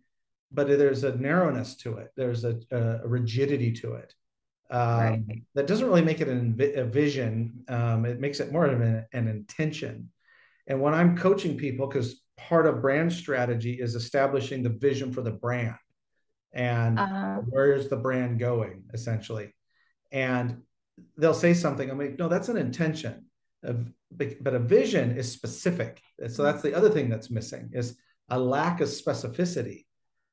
but 0.54 0.68
there's 0.68 1.04
a 1.04 1.16
narrowness 1.16 1.76
to 1.78 1.98
it. 1.98 2.12
There's 2.16 2.46
a, 2.46 2.60
a 2.72 3.08
rigidity 3.08 3.72
to 3.74 3.96
it. 3.96 4.14
Um, 4.70 5.00
right. 5.00 5.44
that 5.56 5.68
doesn't 5.68 5.86
really 5.86 6.04
make 6.04 6.22
it 6.22 6.28
an, 6.28 6.56
a 6.76 6.84
vision. 6.84 7.64
Um, 7.68 8.06
it 8.06 8.20
makes 8.20 8.40
it 8.40 8.52
more 8.52 8.66
of 8.66 8.80
an, 8.80 9.06
an 9.14 9.28
intention. 9.28 10.10
And 10.68 10.80
when 10.80 10.94
I'm 10.94 11.18
coaching 11.18 11.58
people, 11.58 11.88
because 11.88 12.22
part 12.38 12.66
of 12.66 12.82
brand 12.82 13.12
strategy 13.12 13.74
is 13.74 13.96
establishing 13.96 14.64
the 14.64 14.70
vision 14.70 15.12
for 15.12 15.22
the 15.22 15.32
brand 15.32 15.76
and 16.54 17.00
uh-huh. 17.00 17.42
where 17.50 17.74
is 17.74 17.90
the 17.90 17.96
brand 17.96 18.40
going 18.40 18.84
essentially. 18.94 19.54
And 20.12 20.62
they'll 21.18 21.34
say 21.34 21.54
something. 21.54 21.90
I'm 21.90 21.98
like, 21.98 22.20
no, 22.20 22.28
that's 22.28 22.50
an 22.50 22.58
intention. 22.58 23.26
But 23.62 24.54
a 24.54 24.60
vision 24.60 25.18
is 25.18 25.32
specific. 25.32 26.02
So 26.28 26.44
that's 26.44 26.62
the 26.62 26.76
other 26.76 26.90
thing 26.90 27.10
that's 27.10 27.32
missing 27.32 27.72
is 27.74 27.98
a 28.30 28.38
lack 28.38 28.82
of 28.82 28.90
specificity. 28.90 29.86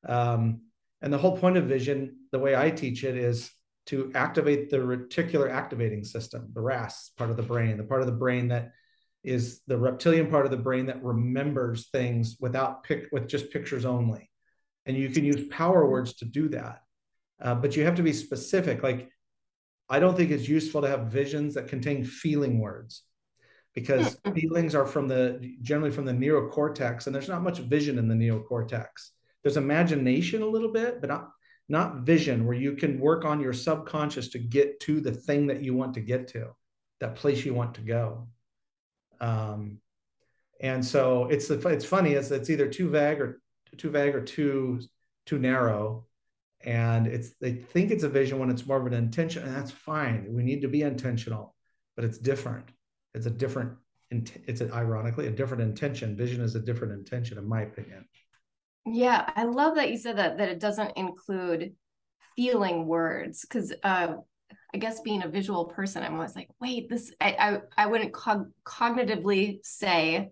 Um, 0.07 0.63
and 1.01 1.13
the 1.13 1.19
whole 1.19 1.37
point 1.39 1.57
of 1.57 1.65
vision, 1.65 2.17
the 2.31 2.39
way 2.39 2.55
I 2.55 2.71
teach 2.71 3.05
it, 3.05 3.17
is 3.17 3.51
to 3.87 4.13
activate 4.15 4.71
the 4.71 4.77
reticular 4.77 5.51
activating 5.51 6.05
system, 6.05 6.51
the 6.53 6.61
RAS 6.61 7.13
part 7.17 7.31
of 7.31 7.37
the 7.37 7.43
brain, 7.43 7.79
the 7.79 7.85
part 7.85 8.03
of 8.03 8.07
the 8.07 8.13
brain 8.13 8.49
that 8.49 8.73
is 9.25 9.63
the 9.67 9.79
reptilian 9.79 10.29
part 10.29 10.45
of 10.45 10.51
the 10.51 10.57
brain 10.57 10.87
that 10.87 11.03
remembers 11.03 11.89
things 11.89 12.37
without 12.41 12.85
pick 12.85 13.07
with 13.13 13.29
just 13.29 13.51
pictures 13.51 13.85
only 13.85 14.30
and 14.87 14.97
you 14.97 15.11
can 15.11 15.25
use 15.25 15.49
power 15.49 15.89
words 15.89 16.15
to 16.15 16.25
do 16.25 16.49
that. 16.49 16.83
Uh, 17.41 17.55
but 17.55 17.77
you 17.77 17.85
have 17.85 17.97
to 17.97 18.03
be 18.03 18.13
specific. 18.13 18.83
Like 18.83 19.11
i 19.91 19.99
don't 19.99 20.17
think 20.17 20.31
it's 20.31 20.49
useful 20.49 20.81
to 20.81 20.89
have 20.89 21.09
visions 21.09 21.55
that 21.55 21.69
contain 21.69 22.05
feeling 22.05 22.61
words 22.61 23.03
because 23.75 24.17
feelings 24.35 24.75
are 24.75 24.87
from 24.87 25.09
the 25.09 25.55
generally 25.61 25.91
from 25.91 26.05
the 26.05 26.13
neocortex 26.13 27.07
and 27.07 27.15
there's 27.15 27.29
not 27.29 27.43
much 27.43 27.59
vision 27.59 27.99
in 27.99 28.09
the 28.09 28.15
neocortex. 28.15 29.11
There's 29.43 29.57
imagination 29.57 30.43
a 30.43 30.47
little 30.47 30.73
bit 30.73 31.01
but 31.01 31.11
not 31.11 31.31
not 31.69 31.99
vision 31.99 32.47
where 32.47 32.57
you 32.57 32.75
can 32.75 32.99
work 32.99 33.25
on 33.25 33.41
your 33.41 33.53
subconscious 33.53 34.29
to 34.29 34.39
get 34.39 34.81
to 34.81 35.01
the 35.01 35.13
thing 35.13 35.47
that 35.49 35.63
you 35.63 35.75
want 35.75 35.95
to 35.95 36.01
get 36.01 36.29
to 36.29 36.49
that 37.01 37.17
place 37.17 37.45
you 37.45 37.55
want 37.55 37.75
to 37.75 37.81
go. 37.81 38.29
Um, 39.21 39.79
and 40.61 40.85
so 40.85 41.27
it's 41.27 41.51
it's 41.51 41.85
funny 41.85 42.13
is 42.13 42.31
it's 42.31 42.51
either 42.51 42.69
too 42.69 42.91
vague 42.91 43.21
or 43.21 43.41
too 43.77 43.91
vague 43.91 44.15
or 44.15 44.23
too 44.23 44.81
too 45.27 45.39
narrow. 45.39 46.07
And 46.63 47.07
it's 47.07 47.31
they 47.41 47.55
think 47.55 47.91
it's 47.91 48.05
a 48.05 48.09
vision 48.09 48.39
when 48.39 48.51
it's 48.51 48.67
more 48.67 48.79
of 48.79 48.87
an 48.87 48.93
intention 48.93 49.43
and 49.43 49.55
that's 49.55 49.71
fine. 49.71 50.27
We 50.31 50.43
need 50.43 50.63
to 50.63 50.69
be 50.69 50.83
intentional 50.83 51.55
but 51.97 52.05
it's 52.05 52.19
different. 52.19 52.67
It's 53.15 53.27
a 53.27 53.31
different 53.31 53.73
it's 54.11 54.61
a, 54.61 54.73
ironically 54.73 55.29
a 55.29 55.31
different 55.31 55.63
intention. 55.63 56.17
Vision 56.17 56.43
is 56.43 56.55
a 56.55 56.61
different 56.61 56.95
intention 56.95 57.39
in 57.39 57.49
my 57.49 57.63
opinion. 57.63 58.07
Yeah 58.87 59.31
i 59.37 59.45
love 59.45 59.75
that 59.75 59.91
you 59.91 59.99
said 59.99 60.17
that 60.17 60.39
that 60.39 60.49
it 60.49 60.59
doesn't 60.59 60.93
include 60.97 61.75
feeling 62.35 62.87
words 62.87 63.43
because 63.43 63.75
uh, 63.83 64.15
I 64.73 64.79
guess 64.79 65.01
being 65.01 65.23
a 65.23 65.29
visual 65.29 65.65
person, 65.67 66.03
I'm 66.03 66.15
always 66.15 66.37
like, 66.37 66.49
wait, 66.61 66.89
this 66.89 67.13
I 67.21 67.61
I, 67.77 67.85
I 67.85 67.87
wouldn't 67.87 68.13
cog- 68.13 68.53
cognitively 68.65 69.59
say, 69.63 70.31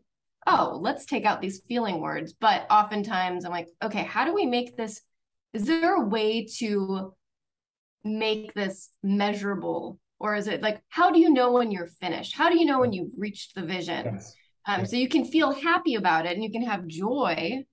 oh, 0.48 0.78
let's 0.80 1.04
take 1.04 1.24
out 1.24 1.40
these 1.40 1.60
feeling 1.68 2.00
words. 2.00 2.32
But 2.32 2.66
oftentimes 2.70 3.44
I'm 3.44 3.52
like, 3.52 3.68
okay, 3.82 4.02
how 4.02 4.24
do 4.24 4.34
we 4.34 4.46
make 4.46 4.76
this? 4.76 5.00
Is 5.52 5.66
there 5.66 5.96
a 5.96 6.06
way 6.06 6.46
to 6.58 7.14
make 8.02 8.54
this 8.54 8.90
measurable? 9.02 9.98
Or 10.18 10.34
is 10.34 10.48
it 10.48 10.62
like, 10.62 10.82
how 10.88 11.10
do 11.10 11.20
you 11.20 11.30
know 11.30 11.52
when 11.52 11.70
you're 11.70 11.86
finished? 11.86 12.34
How 12.34 12.50
do 12.50 12.58
you 12.58 12.64
know 12.64 12.80
when 12.80 12.92
you've 12.92 13.12
reached 13.16 13.54
the 13.54 13.62
vision? 13.62 14.06
Yes. 14.06 14.34
Um, 14.66 14.80
yes. 14.80 14.90
So 14.90 14.96
you 14.96 15.08
can 15.08 15.24
feel 15.24 15.52
happy 15.52 15.94
about 15.94 16.26
it 16.26 16.34
and 16.34 16.42
you 16.42 16.50
can 16.50 16.62
have 16.62 16.86
joy, 16.86 17.64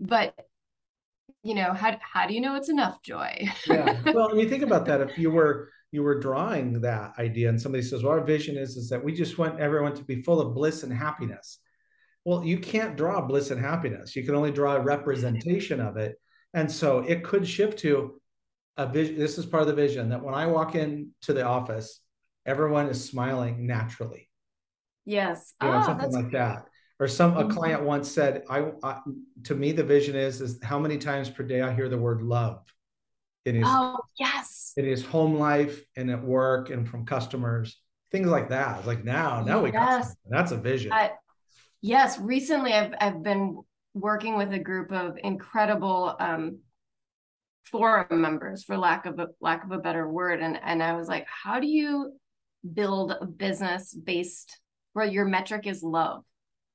but 0.00 0.34
you 1.44 1.54
know 1.54 1.72
how, 1.74 1.96
how 2.00 2.26
do 2.26 2.34
you 2.34 2.40
know 2.40 2.56
it's 2.56 2.70
enough 2.70 3.02
joy 3.02 3.46
yeah 3.66 4.00
well 4.14 4.28
when 4.28 4.38
you 4.38 4.48
think 4.48 4.62
about 4.62 4.86
that 4.86 5.02
if 5.02 5.18
you 5.18 5.30
were 5.30 5.68
you 5.92 6.02
were 6.02 6.18
drawing 6.18 6.80
that 6.80 7.12
idea 7.18 7.50
and 7.50 7.60
somebody 7.60 7.82
says 7.82 8.02
well 8.02 8.12
our 8.12 8.24
vision 8.24 8.56
is 8.56 8.78
is 8.78 8.88
that 8.88 9.04
we 9.04 9.12
just 9.12 9.36
want 9.36 9.60
everyone 9.60 9.94
to 9.94 10.02
be 10.04 10.22
full 10.22 10.40
of 10.40 10.54
bliss 10.54 10.84
and 10.84 10.92
happiness 10.92 11.58
well 12.24 12.44
you 12.44 12.58
can't 12.58 12.96
draw 12.96 13.20
bliss 13.20 13.50
and 13.50 13.60
happiness. 13.60 14.16
You 14.16 14.24
can 14.24 14.34
only 14.34 14.52
draw 14.52 14.76
a 14.76 14.80
representation 14.80 15.80
of 15.80 15.96
it. 15.96 16.16
And 16.52 16.70
so 16.70 17.00
it 17.00 17.24
could 17.24 17.46
shift 17.46 17.80
to 17.80 18.20
a 18.76 18.86
vision 18.86 19.18
this 19.18 19.38
is 19.38 19.46
part 19.46 19.62
of 19.62 19.68
the 19.68 19.74
vision 19.74 20.08
that 20.08 20.22
when 20.22 20.34
i 20.34 20.46
walk 20.46 20.74
into 20.74 21.32
the 21.32 21.44
office 21.44 22.00
everyone 22.46 22.88
is 22.88 23.04
smiling 23.04 23.66
naturally. 23.66 24.28
Yes. 25.04 25.54
You 25.62 25.68
know, 25.68 25.78
oh, 25.78 25.86
something 25.86 26.12
like 26.12 26.32
that. 26.32 26.66
Or 26.98 27.08
some 27.08 27.36
a 27.36 27.42
mm-hmm. 27.42 27.50
client 27.50 27.82
once 27.82 28.10
said 28.10 28.44
I, 28.48 28.72
I, 28.82 29.00
to 29.44 29.54
me 29.54 29.72
the 29.72 29.84
vision 29.84 30.16
is 30.16 30.40
is 30.40 30.58
how 30.62 30.78
many 30.78 30.98
times 30.98 31.28
per 31.30 31.42
day 31.42 31.60
i 31.60 31.72
hear 31.72 31.88
the 31.88 31.98
word 31.98 32.22
love 32.22 32.62
in 33.44 33.56
his 33.56 33.64
oh 33.66 33.98
yes. 34.18 34.72
in 34.76 34.84
his 34.84 35.04
home 35.04 35.38
life 35.38 35.84
and 35.96 36.10
at 36.10 36.22
work 36.22 36.70
and 36.70 36.88
from 36.88 37.04
customers. 37.04 37.80
Things 38.10 38.28
like 38.28 38.50
that. 38.50 38.78
It's 38.78 38.86
like 38.86 39.04
now 39.04 39.42
now 39.42 39.60
we 39.60 39.70
got 39.70 40.04
something. 40.04 40.16
that's 40.30 40.52
a 40.52 40.56
vision. 40.56 40.92
Uh, 40.92 41.08
yes 41.84 42.18
recently 42.18 42.72
i've 42.72 42.94
i've 42.98 43.22
been 43.22 43.60
working 43.92 44.38
with 44.38 44.50
a 44.54 44.58
group 44.58 44.90
of 44.90 45.18
incredible 45.22 46.16
um 46.18 46.58
forum 47.64 48.06
members 48.10 48.64
for 48.64 48.78
lack 48.78 49.04
of 49.04 49.18
a 49.18 49.28
lack 49.40 49.64
of 49.64 49.70
a 49.70 49.78
better 49.78 50.08
word 50.08 50.40
and 50.40 50.58
and 50.64 50.82
i 50.82 50.96
was 50.96 51.08
like 51.08 51.26
how 51.28 51.60
do 51.60 51.66
you 51.66 52.12
build 52.72 53.12
a 53.12 53.26
business 53.26 53.92
based 53.92 54.58
where 54.94 55.04
your 55.04 55.26
metric 55.26 55.66
is 55.66 55.82
love 55.82 56.24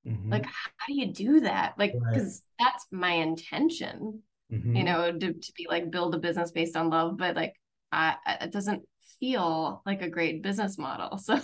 mm-hmm. 0.08 0.32
like 0.32 0.46
how 0.46 0.86
do 0.88 0.94
you 0.94 1.12
do 1.12 1.40
that 1.40 1.74
like 1.80 1.94
because 1.94 2.44
right. 2.60 2.68
that's 2.68 2.86
my 2.92 3.14
intention 3.14 4.22
mm-hmm. 4.54 4.76
you 4.76 4.84
know 4.84 5.12
to, 5.12 5.34
to 5.34 5.54
be 5.58 5.66
like 5.68 5.90
build 5.90 6.14
a 6.14 6.20
business 6.20 6.52
based 6.52 6.78
on 6.78 6.92
love 6.92 7.18
but 7.18 7.36
like 7.36 7.54
I, 7.92 8.16
it 8.42 8.52
doesn't 8.52 8.84
feel 9.20 9.82
like 9.86 10.02
a 10.02 10.10
great 10.10 10.42
business 10.42 10.78
model. 10.78 11.20
So 11.30 11.40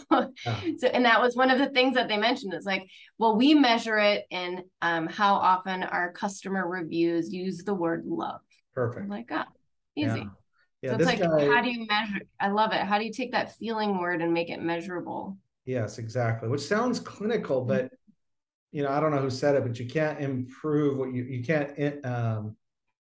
yeah. 0.46 0.62
so 0.77 0.88
and 0.88 1.05
that 1.05 1.22
was 1.22 1.36
one 1.36 1.51
of 1.51 1.60
the 1.60 1.70
things 1.70 1.96
that 1.96 2.08
they 2.08 2.17
mentioned 2.17 2.53
is 2.53 2.65
like 2.65 2.88
well 3.17 3.36
we 3.36 3.53
measure 3.53 3.98
it 3.98 4.25
in 4.29 4.63
um, 4.82 5.08
how 5.08 5.36
often 5.36 5.84
our 5.84 6.12
customer 6.12 6.67
reviews 6.67 7.34
use 7.34 7.63
the 7.63 7.74
word 7.74 8.05
love. 8.05 8.41
Perfect. 8.74 9.03
I'm 9.03 9.10
like 9.10 9.29
ah 9.32 9.48
easy. 9.96 10.20
Yeah. 10.20 10.25
Yeah, 10.82 10.91
so 10.91 10.98
it's 10.98 11.05
like 11.05 11.20
guy, 11.20 11.48
how 11.48 11.62
do 11.62 11.72
you 11.72 11.88
measure 11.88 12.22
i 12.39 12.50
love 12.50 12.72
it. 12.72 12.82
How 12.82 13.00
do 13.00 13.05
you 13.05 13.13
take 13.13 13.32
that 13.32 13.55
feeling 13.55 14.00
word 14.00 14.22
and 14.22 14.34
make 14.34 14.50
it 14.50 14.62
measurable? 14.62 15.38
Yes 15.65 15.98
exactly 15.98 16.48
which 16.48 16.62
sounds 16.62 17.00
clinical 17.00 17.62
but 17.62 17.91
you 18.75 18.84
know, 18.84 18.89
I 18.89 19.00
don't 19.00 19.12
know 19.12 19.22
who 19.22 19.29
said 19.29 19.55
it, 19.55 19.63
but 19.63 19.79
you 19.79 19.86
can't 19.86 20.20
improve 20.20 20.98
what 20.98 21.13
you 21.13 21.24
you 21.24 21.41
can't 21.41 22.05
um, 22.05 22.58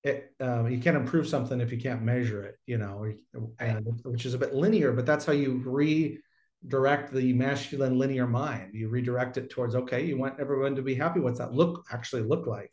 it, 0.07 0.35
um, 0.41 0.71
you 0.71 0.79
can't 0.79 0.97
improve 0.97 1.27
something 1.27 1.61
if 1.61 1.73
you 1.73 1.79
can't 1.79 2.03
measure 2.03 2.45
it. 2.45 2.57
You 2.67 2.79
know, 2.79 3.13
and, 3.59 4.01
which 4.05 4.25
is 4.25 4.35
a 4.35 4.39
bit 4.39 4.55
linear, 4.55 4.93
but 4.93 5.05
that's 5.05 5.27
how 5.27 5.33
you 5.33 5.63
redirect 5.65 7.13
the 7.13 7.33
masculine 7.33 7.99
linear 7.99 8.27
mind. 8.27 8.71
You 8.75 8.89
redirect 8.89 9.37
it 9.37 9.51
towards 9.51 9.75
okay, 9.75 10.05
you 10.05 10.17
want 10.17 10.39
everyone 10.39 10.77
to 10.77 10.83
be 10.83 10.95
happy. 10.95 11.21
What's 11.21 11.39
that 11.39 11.53
look 11.53 11.87
actually 11.91 12.23
look 12.23 12.47
like? 12.47 12.73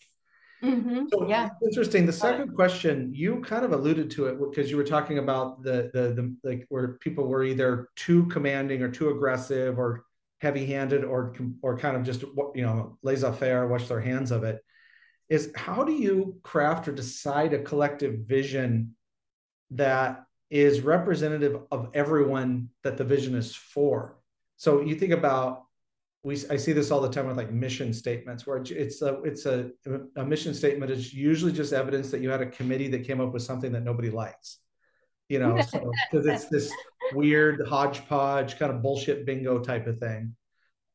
Mm-hmm. 0.64 1.08
So 1.12 1.28
yeah, 1.28 1.50
interesting. 1.66 2.06
The 2.06 2.14
second 2.14 2.54
question 2.56 3.12
you 3.14 3.42
kind 3.42 3.66
of 3.66 3.74
alluded 3.74 4.10
to 4.12 4.28
it 4.28 4.40
because 4.40 4.72
you 4.72 4.78
were 4.78 4.86
talking 4.86 5.18
about 5.18 5.62
the, 5.62 5.90
the 5.94 6.14
the 6.14 6.36
like 6.44 6.66
where 6.70 6.94
people 7.00 7.28
were 7.28 7.44
either 7.44 7.90
too 7.98 8.28
commanding 8.28 8.82
or 8.82 8.90
too 8.90 9.10
aggressive 9.10 9.78
or 9.78 10.06
heavy-handed 10.40 11.04
or 11.04 11.36
or 11.62 11.78
kind 11.78 11.98
of 11.98 12.04
just 12.04 12.22
you 12.56 12.62
know 12.62 12.98
laissez-faire, 13.02 13.68
wash 13.68 13.88
their 13.88 14.00
hands 14.00 14.32
of 14.32 14.44
it. 14.44 14.64
Is 15.34 15.52
how 15.56 15.84
do 15.84 15.92
you 15.92 16.36
craft 16.44 16.88
or 16.88 16.92
decide 16.92 17.54
a 17.54 17.64
collective 17.64 18.20
vision 18.20 18.94
that 19.72 20.26
is 20.52 20.82
representative 20.82 21.60
of 21.72 21.90
everyone 21.96 22.70
that 22.84 22.98
the 22.98 23.04
vision 23.04 23.34
is 23.34 23.56
for? 23.56 24.20
So 24.58 24.82
you 24.82 24.94
think 24.94 25.12
about 25.12 25.64
we 26.22 26.36
I 26.52 26.58
see 26.58 26.72
this 26.72 26.92
all 26.92 27.02
the 27.02 27.10
time 27.10 27.26
with 27.26 27.36
like 27.36 27.52
mission 27.52 27.96
statements 27.96 28.46
where 28.46 28.58
it's 28.58 29.02
a 29.02 29.24
it's 29.24 29.48
a 29.48 29.72
a 30.16 30.24
mission 30.24 30.54
statement 30.54 30.92
is 30.92 31.12
usually 31.12 31.52
just 31.52 31.74
evidence 31.74 32.12
that 32.12 32.22
you 32.22 32.30
had 32.30 32.42
a 32.42 32.52
committee 32.60 32.90
that 32.90 33.04
came 33.04 33.20
up 33.20 33.34
with 33.34 33.42
something 33.42 33.72
that 33.72 33.84
nobody 33.84 34.12
likes. 34.12 34.60
You 35.30 35.40
know, 35.40 35.56
because 35.56 35.72
so, 35.72 35.92
it's 36.14 36.46
this 36.46 36.72
weird 37.14 37.68
hodgepodge 37.68 38.60
kind 38.60 38.72
of 38.72 38.84
bullshit 38.84 39.26
bingo 39.26 39.58
type 39.64 39.88
of 39.88 39.98
thing. 39.98 40.36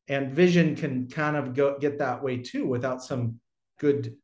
And 0.07 0.31
vision 0.31 0.77
can 0.77 1.09
kind 1.09 1.35
of 1.35 1.53
go 1.53 1.77
get 1.77 1.99
that 1.99 2.23
way 2.23 2.37
too 2.37 2.65
without 2.65 3.03
some 3.03 3.41
good 3.79 4.15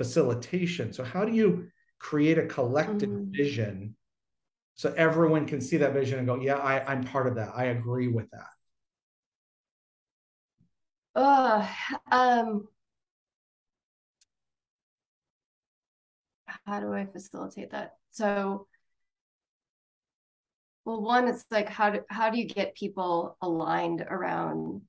facilitation. 0.00 0.94
So 0.94 1.04
how 1.04 1.26
do 1.26 1.32
you 1.32 1.68
create 1.98 2.38
a 2.38 2.46
collective 2.46 3.10
mm. 3.10 3.36
vision 3.36 3.94
so 4.76 4.94
everyone 4.96 5.44
can 5.44 5.60
see 5.60 5.76
that 5.76 5.92
vision 5.92 6.18
and 6.18 6.26
go, 6.26 6.36
yeah, 6.40 6.56
I, 6.56 6.90
I'm 6.90 7.04
part 7.04 7.26
of 7.26 7.34
that. 7.34 7.50
I 7.54 7.64
agree 7.66 8.08
with 8.08 8.30
that. 8.30 8.48
Uh, 11.14 11.68
um, 12.10 12.66
how 16.64 16.80
do 16.80 16.94
I 16.94 17.04
facilitate 17.04 17.72
that? 17.72 17.96
So, 18.12 18.66
well, 20.86 21.02
one, 21.02 21.28
it's 21.28 21.44
like 21.50 21.68
how 21.68 21.90
do 21.90 22.00
how 22.08 22.30
do 22.30 22.38
you 22.38 22.46
get 22.46 22.74
people 22.74 23.36
aligned 23.42 24.00
around 24.00 24.80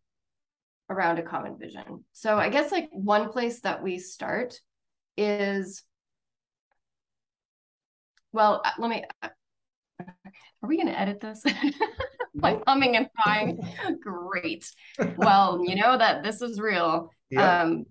around 0.89 1.19
a 1.19 1.23
common 1.23 1.57
vision? 1.59 2.05
So, 2.13 2.37
I 2.37 2.47
guess 2.47 2.71
like 2.71 2.87
one 2.93 3.27
place 3.29 3.59
that 3.61 3.83
we 3.83 3.99
start 3.99 4.61
is, 5.17 5.83
well, 8.31 8.61
uh, 8.63 8.71
let 8.79 8.89
me. 8.89 9.03
Uh, 9.21 9.29
are 10.63 10.67
we 10.67 10.77
going 10.77 10.87
to 10.87 10.99
edit 10.99 11.19
this? 11.19 11.43
like 12.35 12.61
humming 12.67 12.95
and 12.95 13.07
hawing. 13.17 13.59
Great. 14.01 14.65
Well, 15.17 15.61
you 15.63 15.75
know 15.75 15.97
that 15.97 16.23
this 16.23 16.41
is 16.41 16.59
real. 16.59 17.09
Um, 17.35 17.85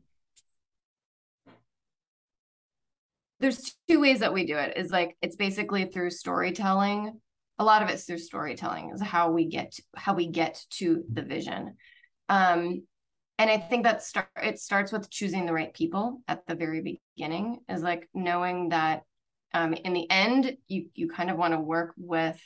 there's 3.40 3.74
two 3.88 4.00
ways 4.00 4.20
that 4.20 4.32
we 4.32 4.46
do 4.46 4.56
it 4.56 4.76
is 4.76 4.90
like 4.90 5.16
it's 5.22 5.36
basically 5.36 5.86
through 5.86 6.10
storytelling 6.10 7.18
a 7.58 7.64
lot 7.64 7.82
of 7.82 7.88
it's 7.88 8.04
through 8.04 8.18
storytelling 8.18 8.90
is 8.94 9.02
how 9.02 9.30
we 9.30 9.46
get 9.46 9.72
to, 9.72 9.82
how 9.96 10.14
we 10.14 10.26
get 10.26 10.62
to 10.70 11.02
the 11.12 11.22
vision 11.22 11.74
um 12.28 12.82
and 13.40 13.50
i 13.50 13.58
think 13.58 13.84
that 13.84 14.02
start 14.02 14.28
it 14.42 14.58
starts 14.58 14.92
with 14.92 15.10
choosing 15.10 15.46
the 15.46 15.52
right 15.52 15.74
people 15.74 16.20
at 16.28 16.46
the 16.46 16.54
very 16.54 17.00
beginning 17.16 17.58
is 17.68 17.82
like 17.82 18.08
knowing 18.14 18.68
that 18.68 19.02
um 19.54 19.72
in 19.72 19.92
the 19.92 20.08
end 20.10 20.56
you 20.68 20.86
you 20.94 21.08
kind 21.08 21.30
of 21.30 21.36
want 21.36 21.52
to 21.52 21.60
work 21.60 21.92
with 21.96 22.40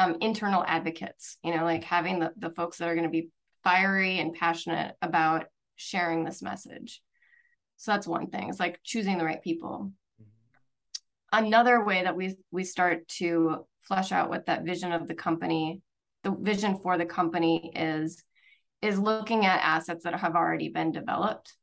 um, 0.00 0.16
internal 0.22 0.64
advocates, 0.66 1.36
you 1.44 1.54
know, 1.54 1.64
like 1.64 1.84
having 1.84 2.20
the, 2.20 2.32
the 2.38 2.48
folks 2.48 2.78
that 2.78 2.88
are 2.88 2.94
going 2.94 3.04
to 3.04 3.10
be 3.10 3.28
fiery 3.62 4.18
and 4.18 4.34
passionate 4.34 4.94
about 5.02 5.44
sharing 5.76 6.24
this 6.24 6.40
message. 6.40 7.02
So 7.76 7.92
that's 7.92 8.06
one 8.06 8.28
thing. 8.28 8.48
It's 8.48 8.60
like 8.60 8.80
choosing 8.82 9.18
the 9.18 9.26
right 9.26 9.42
people. 9.42 9.92
Another 11.32 11.84
way 11.84 12.02
that 12.02 12.16
we 12.16 12.36
we 12.50 12.64
start 12.64 13.08
to 13.08 13.66
flesh 13.82 14.10
out 14.10 14.30
what 14.30 14.46
that 14.46 14.64
vision 14.64 14.90
of 14.90 15.06
the 15.06 15.14
company, 15.14 15.82
the 16.24 16.30
vision 16.30 16.78
for 16.78 16.96
the 16.96 17.06
company 17.06 17.70
is, 17.76 18.22
is 18.82 18.98
looking 18.98 19.46
at 19.46 19.60
assets 19.62 20.04
that 20.04 20.18
have 20.18 20.34
already 20.34 20.68
been 20.68 20.92
developed, 20.92 21.54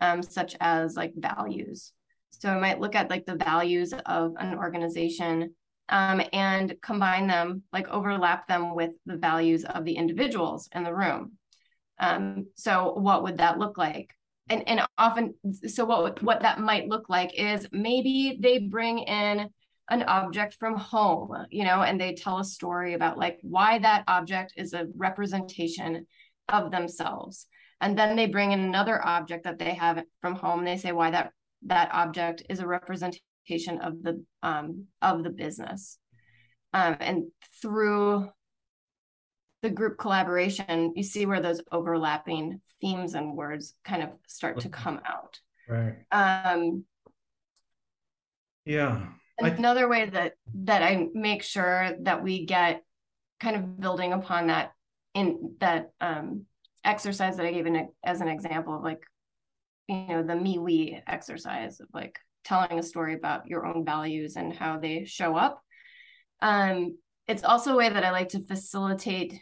um, 0.00 0.22
such 0.22 0.56
as 0.60 0.96
like 0.96 1.12
values. 1.16 1.92
So 2.30 2.50
I 2.50 2.58
might 2.58 2.80
look 2.80 2.94
at 2.94 3.10
like 3.10 3.24
the 3.24 3.36
values 3.36 3.94
of 4.04 4.34
an 4.38 4.58
organization 4.58 5.54
um, 5.88 6.20
and 6.32 6.74
combine 6.82 7.26
them, 7.26 7.62
like 7.72 7.88
overlap 7.88 8.46
them 8.48 8.74
with 8.74 8.90
the 9.06 9.16
values 9.16 9.64
of 9.64 9.84
the 9.84 9.94
individuals 9.94 10.68
in 10.74 10.84
the 10.84 10.94
room. 10.94 11.32
Um, 11.98 12.46
so 12.56 12.92
what 12.92 13.22
would 13.22 13.38
that 13.38 13.58
look 13.58 13.78
like? 13.78 14.10
And 14.48 14.68
and 14.68 14.82
often, 14.96 15.34
so 15.66 15.84
what 15.84 16.22
what 16.22 16.42
that 16.42 16.60
might 16.60 16.88
look 16.88 17.08
like 17.08 17.34
is 17.34 17.66
maybe 17.72 18.38
they 18.40 18.58
bring 18.58 18.98
in 18.98 19.48
an 19.88 20.02
object 20.02 20.54
from 20.54 20.76
home, 20.76 21.46
you 21.50 21.64
know, 21.64 21.82
and 21.82 22.00
they 22.00 22.14
tell 22.14 22.38
a 22.38 22.44
story 22.44 22.94
about 22.94 23.18
like 23.18 23.38
why 23.42 23.78
that 23.78 24.04
object 24.08 24.52
is 24.56 24.72
a 24.72 24.86
representation 24.96 26.06
of 26.48 26.70
themselves. 26.70 27.46
And 27.80 27.98
then 27.98 28.16
they 28.16 28.26
bring 28.26 28.52
in 28.52 28.60
another 28.60 29.04
object 29.04 29.44
that 29.44 29.58
they 29.58 29.74
have 29.74 30.02
from 30.20 30.34
home. 30.34 30.64
They 30.64 30.76
say 30.76 30.92
why 30.92 31.10
that 31.10 31.32
that 31.66 31.90
object 31.92 32.42
is 32.48 32.60
a 32.60 32.66
representation 32.66 33.80
of 33.80 34.02
the 34.02 34.24
um, 34.42 34.86
of 35.02 35.22
the 35.22 35.30
business. 35.30 35.98
Um, 36.72 36.96
and 37.00 37.24
through 37.60 38.28
the 39.62 39.70
group 39.70 39.98
collaboration 39.98 40.92
you 40.94 41.02
see 41.02 41.26
where 41.26 41.40
those 41.40 41.62
overlapping 41.72 42.60
themes 42.80 43.14
and 43.14 43.34
words 43.34 43.74
kind 43.84 44.02
of 44.02 44.10
start 44.26 44.60
to 44.60 44.68
come 44.68 45.00
out. 45.06 45.40
Right. 45.68 45.96
Um, 46.12 46.84
yeah. 48.64 49.06
Another 49.38 49.86
way 49.88 50.08
that 50.08 50.34
that 50.54 50.82
i 50.82 51.08
make 51.12 51.42
sure 51.42 51.92
that 52.00 52.22
we 52.22 52.46
get 52.46 52.82
kind 53.38 53.56
of 53.56 53.78
building 53.78 54.12
upon 54.14 54.46
that 54.46 54.72
in 55.16 55.56
that 55.58 55.90
um, 56.00 56.44
exercise 56.84 57.36
that 57.36 57.46
i 57.46 57.50
gave 57.50 57.66
as 58.04 58.20
an 58.20 58.28
example 58.28 58.76
of 58.76 58.84
like 58.84 59.02
you 59.88 60.06
know 60.08 60.22
the 60.22 60.36
me 60.36 60.58
we 60.58 61.00
exercise 61.08 61.80
of 61.80 61.88
like 61.92 62.18
telling 62.46 62.78
a 62.78 62.82
story 62.82 63.14
about 63.14 63.48
your 63.48 63.66
own 63.66 63.84
values 63.84 64.36
and 64.36 64.54
how 64.54 64.78
they 64.78 65.04
show 65.04 65.36
up. 65.36 65.62
Um, 66.40 66.96
it's 67.26 67.42
also 67.42 67.72
a 67.72 67.76
way 67.76 67.88
that 67.88 68.04
I 68.04 68.12
like 68.12 68.28
to 68.30 68.46
facilitate 68.46 69.34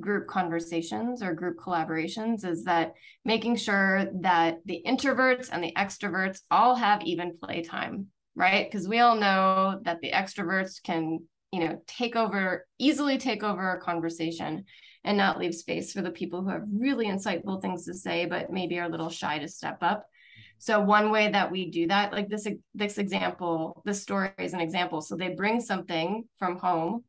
group 0.00 0.26
conversations 0.26 1.22
or 1.22 1.34
group 1.34 1.58
collaborations 1.58 2.44
is 2.44 2.64
that 2.64 2.94
making 3.24 3.56
sure 3.56 4.06
that 4.22 4.58
the 4.64 4.82
introverts 4.86 5.48
and 5.52 5.62
the 5.62 5.72
extroverts 5.76 6.40
all 6.50 6.74
have 6.74 7.02
even 7.02 7.38
play 7.42 7.62
time, 7.62 8.06
right? 8.34 8.70
Because 8.70 8.88
we 8.88 9.00
all 9.00 9.16
know 9.16 9.80
that 9.84 10.00
the 10.00 10.12
extroverts 10.12 10.82
can, 10.82 11.20
you 11.52 11.60
know, 11.60 11.80
take 11.86 12.16
over, 12.16 12.66
easily 12.78 13.18
take 13.18 13.42
over 13.42 13.72
a 13.72 13.80
conversation 13.80 14.64
and 15.06 15.16
not 15.16 15.38
leave 15.38 15.54
space 15.54 15.92
for 15.92 16.02
the 16.02 16.10
people 16.10 16.42
who 16.42 16.50
have 16.50 16.64
really 16.70 17.06
insightful 17.06 17.62
things 17.62 17.86
to 17.86 17.94
say, 17.94 18.26
but 18.26 18.50
maybe 18.50 18.78
are 18.78 18.86
a 18.86 18.90
little 18.90 19.08
shy 19.08 19.38
to 19.38 19.46
step 19.48 19.78
up. 19.80 20.04
So 20.58 20.80
one 20.80 21.12
way 21.12 21.30
that 21.30 21.52
we 21.52 21.70
do 21.70 21.86
that, 21.86 22.12
like 22.12 22.28
this 22.28 22.48
this 22.74 22.98
example, 22.98 23.82
this 23.84 24.02
story 24.02 24.32
is 24.38 24.52
an 24.52 24.60
example. 24.60 25.00
So 25.00 25.14
they 25.14 25.28
bring 25.28 25.60
something 25.60 26.24
from 26.38 26.58
home 26.58 27.04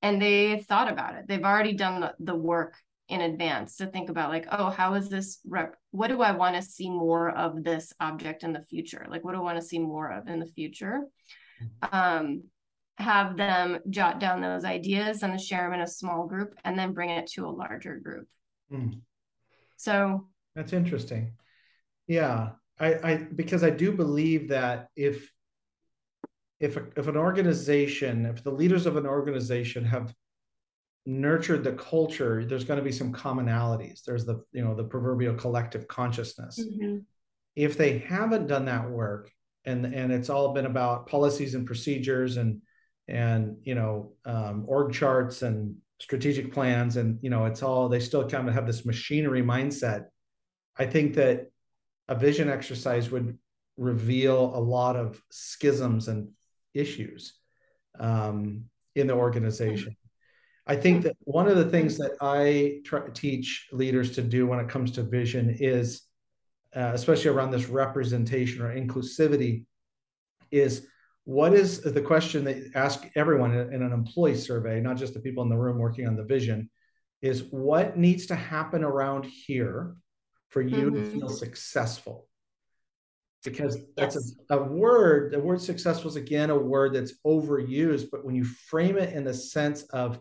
and 0.00 0.20
they 0.20 0.64
thought 0.66 0.90
about 0.90 1.14
it. 1.14 1.26
They've 1.28 1.44
already 1.44 1.74
done 1.74 2.00
the, 2.00 2.14
the 2.20 2.34
work 2.34 2.74
in 3.08 3.20
advance 3.20 3.76
to 3.76 3.86
think 3.86 4.08
about 4.08 4.30
like, 4.30 4.46
oh, 4.50 4.70
how 4.70 4.94
is 4.94 5.10
this 5.10 5.40
rep 5.46 5.76
what 5.90 6.08
do 6.08 6.22
I 6.22 6.32
want 6.32 6.56
to 6.56 6.62
see 6.62 6.88
more 6.88 7.28
of 7.30 7.62
this 7.62 7.92
object 8.00 8.44
in 8.44 8.54
the 8.54 8.62
future? 8.62 9.06
Like 9.10 9.24
what 9.24 9.32
do 9.32 9.38
I 9.38 9.42
want 9.42 9.60
to 9.60 9.66
see 9.66 9.78
more 9.78 10.10
of 10.10 10.26
in 10.26 10.38
the 10.40 10.46
future? 10.46 11.00
Mm-hmm. 11.62 11.94
Um, 11.94 12.42
have 12.98 13.36
them 13.36 13.78
jot 13.90 14.20
down 14.20 14.40
those 14.40 14.64
ideas 14.64 15.22
and 15.22 15.40
share 15.40 15.64
them 15.64 15.74
in 15.74 15.80
a 15.80 15.86
small 15.86 16.26
group 16.26 16.54
and 16.64 16.78
then 16.78 16.92
bring 16.92 17.10
it 17.10 17.26
to 17.26 17.46
a 17.46 17.50
larger 17.50 17.96
group. 17.96 18.28
Mm. 18.72 19.00
So 19.76 20.28
that's 20.54 20.72
interesting. 20.72 21.32
Yeah. 22.06 22.50
I, 22.78 22.94
I 22.94 23.16
because 23.34 23.62
I 23.62 23.70
do 23.70 23.92
believe 23.92 24.48
that 24.48 24.88
if 24.96 25.30
if 26.60 26.76
a, 26.76 26.86
if 26.96 27.08
an 27.08 27.16
organization, 27.16 28.26
if 28.26 28.42
the 28.44 28.50
leaders 28.50 28.86
of 28.86 28.96
an 28.96 29.06
organization 29.06 29.84
have 29.84 30.14
nurtured 31.04 31.64
the 31.64 31.72
culture, 31.72 32.44
there's 32.44 32.64
going 32.64 32.78
to 32.78 32.84
be 32.84 32.92
some 32.92 33.12
commonalities. 33.12 34.04
There's 34.04 34.24
the 34.24 34.44
you 34.52 34.64
know 34.64 34.74
the 34.74 34.84
proverbial 34.84 35.34
collective 35.34 35.88
consciousness. 35.88 36.60
Mm-hmm. 36.60 36.98
If 37.56 37.76
they 37.76 37.98
haven't 37.98 38.46
done 38.46 38.66
that 38.66 38.90
work, 38.90 39.30
and 39.64 39.84
and 39.84 40.12
it's 40.12 40.30
all 40.30 40.52
been 40.52 40.66
about 40.66 41.08
policies 41.08 41.54
and 41.54 41.66
procedures 41.66 42.36
and 42.36 42.62
and 43.08 43.56
you 43.62 43.74
know 43.74 44.12
um, 44.24 44.64
org 44.66 44.92
charts 44.92 45.42
and 45.42 45.76
strategic 46.00 46.52
plans, 46.52 46.96
and 46.96 47.18
you 47.22 47.30
know 47.30 47.46
it's 47.46 47.62
all 47.62 47.88
they 47.88 48.00
still 48.00 48.28
kind 48.28 48.48
of 48.48 48.54
have 48.54 48.66
this 48.66 48.84
machinery 48.84 49.42
mindset. 49.42 50.06
I 50.76 50.86
think 50.86 51.14
that 51.14 51.50
a 52.08 52.14
vision 52.14 52.48
exercise 52.48 53.10
would 53.10 53.38
reveal 53.76 54.52
a 54.54 54.60
lot 54.60 54.96
of 54.96 55.20
schisms 55.30 56.08
and 56.08 56.28
issues 56.74 57.34
um, 57.98 58.64
in 58.94 59.06
the 59.06 59.14
organization. 59.14 59.96
I 60.66 60.76
think 60.76 61.02
that 61.02 61.16
one 61.20 61.48
of 61.48 61.56
the 61.56 61.68
things 61.68 61.98
that 61.98 62.12
I 62.20 62.80
try, 62.84 63.08
teach 63.12 63.68
leaders 63.72 64.12
to 64.12 64.22
do 64.22 64.46
when 64.46 64.60
it 64.60 64.68
comes 64.68 64.92
to 64.92 65.02
vision 65.02 65.56
is, 65.58 66.02
uh, 66.74 66.92
especially 66.94 67.30
around 67.30 67.50
this 67.50 67.68
representation 67.68 68.62
or 68.62 68.74
inclusivity, 68.74 69.64
is 70.50 70.86
what 71.24 71.54
is 71.54 71.80
the 71.80 72.00
question 72.00 72.44
that 72.44 72.70
ask 72.74 73.06
everyone 73.14 73.54
in 73.54 73.82
an 73.82 73.92
employee 73.92 74.36
survey, 74.36 74.80
not 74.80 74.96
just 74.96 75.14
the 75.14 75.20
people 75.20 75.42
in 75.42 75.48
the 75.48 75.56
room 75.56 75.78
working 75.78 76.06
on 76.06 76.16
the 76.16 76.24
vision, 76.24 76.68
is 77.20 77.44
what 77.50 77.96
needs 77.96 78.26
to 78.26 78.34
happen 78.34 78.82
around 78.82 79.24
here 79.24 79.94
for 80.48 80.60
you 80.60 80.90
mm-hmm. 80.90 80.96
to 80.96 81.10
feel 81.10 81.28
successful 81.28 82.26
because 83.44 83.76
that's 83.96 84.14
yes. 84.14 84.34
a, 84.50 84.58
a, 84.58 84.62
word 84.62 85.32
the 85.32 85.38
word 85.38 85.60
successful 85.60 86.08
is 86.08 86.14
again 86.14 86.50
a 86.50 86.56
word 86.56 86.94
that's 86.94 87.14
overused 87.26 88.06
but 88.12 88.24
when 88.24 88.36
you 88.36 88.44
frame 88.44 88.96
it 88.96 89.12
in 89.14 89.24
the 89.24 89.34
sense 89.34 89.82
of 89.84 90.20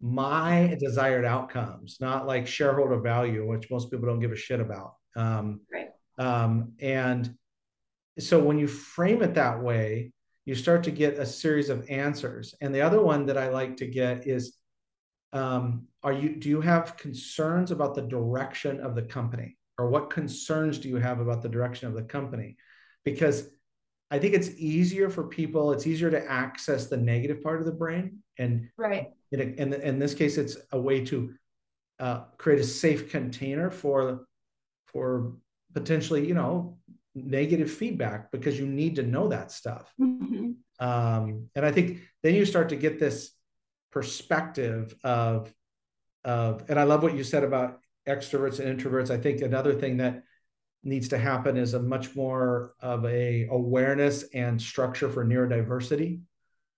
my 0.00 0.76
desired 0.80 1.24
outcomes, 1.24 1.98
not 2.00 2.26
like 2.26 2.46
shareholder 2.46 2.98
value, 2.98 3.46
which 3.46 3.70
most 3.70 3.90
people 3.90 4.06
don't 4.06 4.20
give 4.20 4.32
a 4.32 4.36
shit 4.36 4.60
about. 4.60 4.94
Um, 5.14 5.60
right. 5.72 5.88
Um, 6.18 6.72
and 6.80 7.34
so 8.18 8.42
when 8.42 8.58
you 8.58 8.66
frame 8.66 9.22
it 9.22 9.34
that 9.34 9.62
way, 9.62 10.12
you 10.50 10.56
start 10.56 10.82
to 10.82 10.90
get 10.90 11.16
a 11.16 11.24
series 11.24 11.68
of 11.68 11.88
answers. 11.88 12.56
And 12.60 12.74
the 12.74 12.80
other 12.80 13.00
one 13.00 13.24
that 13.26 13.38
I 13.38 13.50
like 13.50 13.76
to 13.76 13.86
get 13.86 14.26
is, 14.26 14.56
um, 15.32 15.86
are 16.02 16.12
you 16.12 16.34
do 16.34 16.48
you 16.48 16.60
have 16.60 16.96
concerns 16.96 17.70
about 17.70 17.94
the 17.94 18.02
direction 18.02 18.80
of 18.80 18.96
the 18.96 19.02
company, 19.02 19.56
or 19.78 19.88
what 19.88 20.10
concerns 20.10 20.80
do 20.80 20.88
you 20.88 20.96
have 20.96 21.20
about 21.20 21.40
the 21.40 21.48
direction 21.48 21.86
of 21.86 21.94
the 21.94 22.02
company? 22.02 22.56
Because 23.04 23.48
I 24.10 24.18
think 24.18 24.34
it's 24.34 24.50
easier 24.58 25.08
for 25.08 25.22
people. 25.28 25.70
It's 25.70 25.86
easier 25.86 26.10
to 26.10 26.28
access 26.28 26.88
the 26.88 26.96
negative 26.96 27.44
part 27.44 27.60
of 27.60 27.66
the 27.66 27.78
brain, 27.82 28.18
and 28.36 28.68
right. 28.76 29.06
In, 29.30 29.40
a, 29.40 29.44
in, 29.44 29.72
in 29.72 29.98
this 30.00 30.14
case, 30.14 30.36
it's 30.36 30.56
a 30.72 30.80
way 30.80 31.04
to 31.04 31.32
uh, 32.00 32.22
create 32.38 32.58
a 32.58 32.64
safe 32.64 33.08
container 33.08 33.70
for 33.70 34.26
for 34.86 35.34
potentially, 35.74 36.26
you 36.26 36.34
know, 36.34 36.76
negative 37.14 37.70
feedback 37.70 38.30
because 38.30 38.58
you 38.58 38.66
need 38.66 38.96
to 38.96 39.02
know 39.02 39.28
that 39.28 39.50
stuff. 39.52 39.92
Mm-hmm. 40.00 40.52
Um, 40.78 41.48
and 41.54 41.66
I 41.66 41.72
think 41.72 42.00
then 42.22 42.34
you 42.34 42.44
start 42.44 42.70
to 42.70 42.76
get 42.76 42.98
this 42.98 43.32
perspective 43.92 44.94
of 45.04 45.52
of, 46.22 46.64
and 46.68 46.78
I 46.78 46.82
love 46.84 47.02
what 47.02 47.16
you 47.16 47.24
said 47.24 47.44
about 47.44 47.80
extroverts 48.06 48.60
and 48.60 48.78
introverts. 48.78 49.10
I 49.10 49.16
think 49.16 49.40
another 49.40 49.72
thing 49.72 49.96
that 49.98 50.22
needs 50.82 51.08
to 51.08 51.18
happen 51.18 51.56
is 51.56 51.74
a 51.74 51.80
much 51.80 52.14
more 52.14 52.74
of 52.80 53.04
a 53.06 53.46
awareness 53.50 54.24
and 54.34 54.60
structure 54.60 55.08
for 55.08 55.24
neurodiversity. 55.24 56.20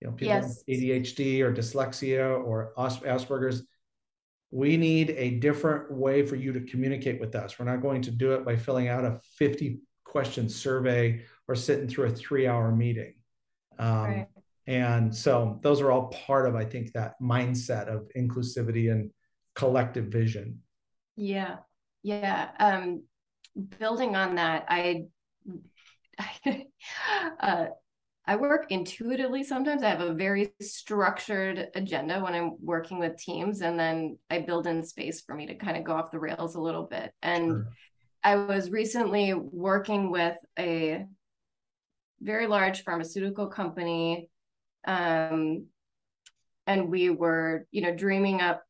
You 0.00 0.08
know, 0.08 0.12
people 0.12 0.34
yes. 0.34 0.62
ADHD 0.68 1.40
or 1.40 1.52
dyslexia 1.52 2.44
or 2.44 2.72
Asperger's 2.76 3.64
we 4.52 4.76
need 4.76 5.14
a 5.16 5.30
different 5.38 5.90
way 5.90 6.24
for 6.24 6.36
you 6.36 6.52
to 6.52 6.60
communicate 6.60 7.18
with 7.18 7.34
us. 7.34 7.58
We're 7.58 7.64
not 7.64 7.80
going 7.80 8.02
to 8.02 8.10
do 8.10 8.34
it 8.34 8.44
by 8.44 8.54
filling 8.54 8.86
out 8.86 9.04
a 9.04 9.18
50 9.38 9.80
question 10.12 10.46
survey 10.46 11.22
or 11.48 11.54
sitting 11.54 11.88
through 11.88 12.06
a 12.06 12.10
three 12.10 12.46
hour 12.46 12.70
meeting. 12.70 13.14
Um, 13.78 14.04
right. 14.04 14.26
And 14.66 15.14
so 15.14 15.58
those 15.62 15.80
are 15.80 15.90
all 15.90 16.08
part 16.08 16.46
of, 16.46 16.54
I 16.54 16.66
think, 16.66 16.92
that 16.92 17.14
mindset 17.20 17.88
of 17.88 18.08
inclusivity 18.16 18.92
and 18.92 19.10
collective 19.54 20.06
vision. 20.06 20.60
Yeah. 21.16 21.56
Yeah. 22.02 22.50
Um, 22.60 23.04
building 23.78 24.14
on 24.14 24.36
that, 24.36 24.66
I, 24.68 25.06
uh, 27.40 27.66
I 28.24 28.36
work 28.36 28.66
intuitively 28.70 29.42
sometimes. 29.42 29.82
I 29.82 29.88
have 29.88 30.00
a 30.00 30.14
very 30.14 30.52
structured 30.60 31.68
agenda 31.74 32.20
when 32.20 32.34
I'm 32.34 32.52
working 32.60 33.00
with 33.00 33.16
teams, 33.16 33.62
and 33.62 33.78
then 33.78 34.18
I 34.30 34.40
build 34.40 34.68
in 34.68 34.84
space 34.84 35.22
for 35.22 35.34
me 35.34 35.46
to 35.46 35.56
kind 35.56 35.76
of 35.76 35.84
go 35.84 35.94
off 35.94 36.12
the 36.12 36.20
rails 36.20 36.54
a 36.54 36.60
little 36.60 36.84
bit. 36.84 37.12
And 37.20 37.46
sure. 37.46 37.68
I 38.24 38.36
was 38.36 38.70
recently 38.70 39.34
working 39.34 40.10
with 40.10 40.36
a 40.58 41.06
very 42.20 42.46
large 42.46 42.84
pharmaceutical 42.84 43.48
company. 43.48 44.28
Um, 44.86 45.66
and 46.66 46.88
we 46.88 47.10
were, 47.10 47.66
you 47.70 47.82
know, 47.82 47.94
dreaming 47.94 48.40
up 48.40 48.62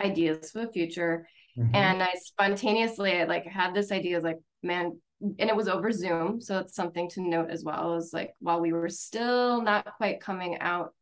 ideas 0.00 0.50
for 0.50 0.64
the 0.64 0.72
future. 0.72 1.28
Mm-hmm. 1.58 1.74
And 1.74 2.02
I 2.02 2.12
spontaneously 2.22 3.24
like 3.26 3.46
had 3.46 3.74
this 3.74 3.92
idea 3.92 4.20
like, 4.20 4.38
man, 4.62 4.98
and 5.20 5.50
it 5.50 5.56
was 5.56 5.68
over 5.68 5.92
Zoom. 5.92 6.40
So 6.40 6.58
it's 6.58 6.74
something 6.74 7.08
to 7.10 7.20
note 7.20 7.50
as 7.50 7.62
well. 7.62 7.96
Is 7.96 8.12
like 8.12 8.34
while 8.40 8.60
we 8.60 8.72
were 8.72 8.88
still 8.88 9.62
not 9.62 9.96
quite 9.96 10.20
coming 10.20 10.58
out, 10.60 10.94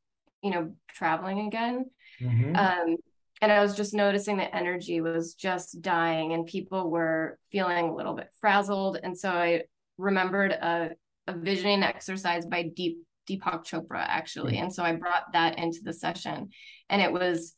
you 0.43 0.51
know, 0.51 0.75
traveling 0.89 1.47
again. 1.47 1.87
Mm-hmm. 2.21 2.57
Um, 2.57 2.97
and 3.43 3.51
I 3.51 3.61
was 3.61 3.75
just 3.75 3.93
noticing 3.93 4.37
the 4.37 4.55
energy 4.55 5.01
was 5.01 5.35
just 5.35 5.83
dying 5.83 6.33
and 6.33 6.47
people 6.47 6.91
were 6.91 7.41
feeling 7.51 7.89
a 7.89 7.95
little 7.95 8.15
bit 8.15 8.29
frazzled. 8.41 8.99
And 9.03 9.19
so 9.19 9.31
I 9.31 9.63
remembered 9.99 10.53
a, 10.53 10.91
a 11.27 11.37
visioning 11.37 11.83
exercise 11.83 12.47
by 12.47 12.71
Deep 12.75 12.99
Deepak 13.29 13.67
Chopra 13.67 13.99
actually. 13.99 14.55
Mm-hmm. 14.55 14.63
And 14.63 14.75
so 14.75 14.85
I 14.85 14.95
brought 14.95 15.33
that 15.33 15.59
into 15.59 15.81
the 15.83 15.93
session 15.93 16.51
and 16.89 17.03
it 17.03 17.13
was 17.13 17.55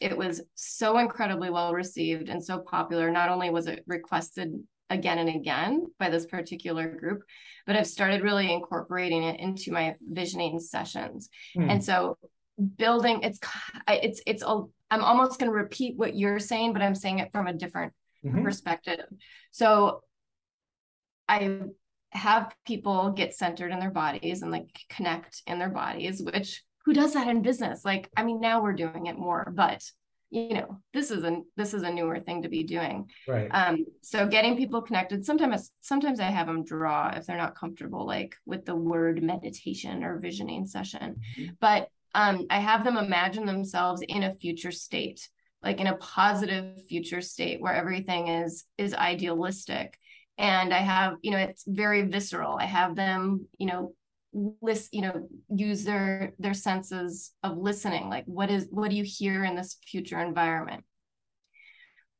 it 0.00 0.16
was 0.16 0.40
so 0.54 0.96
incredibly 0.98 1.50
well 1.50 1.74
received 1.74 2.30
and 2.30 2.42
so 2.42 2.60
popular. 2.60 3.10
Not 3.10 3.28
only 3.28 3.50
was 3.50 3.66
it 3.66 3.84
requested 3.86 4.54
again 4.90 5.18
and 5.18 5.28
again 5.28 5.86
by 5.98 6.08
this 6.08 6.24
particular 6.24 6.88
group 6.88 7.20
but 7.66 7.76
i've 7.76 7.86
started 7.86 8.22
really 8.22 8.50
incorporating 8.50 9.22
it 9.22 9.38
into 9.38 9.70
my 9.70 9.94
visioning 10.00 10.58
sessions 10.58 11.28
mm. 11.54 11.70
and 11.70 11.84
so 11.84 12.16
building 12.76 13.20
it's 13.22 13.38
it's 13.88 14.20
it's 14.26 14.42
a, 14.42 14.62
i'm 14.90 15.04
almost 15.04 15.38
going 15.38 15.50
to 15.50 15.56
repeat 15.56 15.96
what 15.96 16.16
you're 16.16 16.38
saying 16.38 16.72
but 16.72 16.82
i'm 16.82 16.94
saying 16.94 17.18
it 17.18 17.30
from 17.32 17.46
a 17.46 17.52
different 17.52 17.92
mm-hmm. 18.24 18.44
perspective. 18.44 19.04
So 19.50 20.02
i 21.28 21.60
have 22.12 22.54
people 22.66 23.10
get 23.10 23.34
centered 23.34 23.70
in 23.70 23.80
their 23.80 23.90
bodies 23.90 24.42
and 24.42 24.50
like 24.50 24.68
connect 24.88 25.42
in 25.46 25.58
their 25.58 25.68
bodies 25.68 26.22
which 26.22 26.62
who 26.84 26.94
does 26.94 27.12
that 27.12 27.28
in 27.28 27.42
business? 27.42 27.84
Like 27.84 28.08
i 28.16 28.22
mean 28.24 28.40
now 28.40 28.62
we're 28.62 28.72
doing 28.72 29.06
it 29.06 29.18
more 29.18 29.52
but 29.54 29.82
you 30.30 30.54
know 30.54 30.80
this 30.92 31.10
is 31.10 31.24
a 31.24 31.40
this 31.56 31.72
is 31.72 31.82
a 31.82 31.90
newer 31.90 32.20
thing 32.20 32.42
to 32.42 32.48
be 32.48 32.62
doing. 32.62 33.10
Right. 33.26 33.48
Um 33.52 33.86
so 34.02 34.26
getting 34.26 34.56
people 34.56 34.82
connected 34.82 35.24
sometimes 35.24 35.70
sometimes 35.80 36.20
i 36.20 36.24
have 36.24 36.46
them 36.46 36.64
draw 36.64 37.12
if 37.14 37.26
they're 37.26 37.36
not 37.36 37.56
comfortable 37.56 38.06
like 38.06 38.36
with 38.46 38.64
the 38.64 38.74
word 38.74 39.22
meditation 39.22 40.04
or 40.04 40.18
visioning 40.18 40.66
session. 40.66 41.20
Mm-hmm. 41.38 41.54
but 41.60 41.88
um 42.14 42.46
i 42.50 42.58
have 42.58 42.84
them 42.84 42.96
imagine 42.96 43.46
themselves 43.46 44.02
in 44.08 44.22
a 44.22 44.34
future 44.34 44.70
state 44.70 45.28
like 45.62 45.80
in 45.80 45.86
a 45.88 45.96
positive 45.96 46.76
future 46.88 47.20
state 47.20 47.60
where 47.60 47.74
everything 47.74 48.28
is 48.28 48.64
is 48.76 48.94
idealistic. 48.94 49.98
And 50.36 50.72
i 50.72 50.78
have 50.78 51.14
you 51.22 51.30
know 51.32 51.38
it's 51.38 51.64
very 51.66 52.02
visceral. 52.02 52.56
I 52.58 52.66
have 52.66 52.94
them 52.94 53.46
you 53.58 53.66
know 53.66 53.94
list 54.60 54.94
you 54.94 55.02
know 55.02 55.28
use 55.48 55.84
their 55.84 56.34
their 56.38 56.54
senses 56.54 57.32
of 57.42 57.56
listening 57.56 58.10
like 58.10 58.24
what 58.26 58.50
is 58.50 58.68
what 58.70 58.90
do 58.90 58.96
you 58.96 59.02
hear 59.04 59.42
in 59.44 59.56
this 59.56 59.78
future 59.84 60.20
environment? 60.20 60.84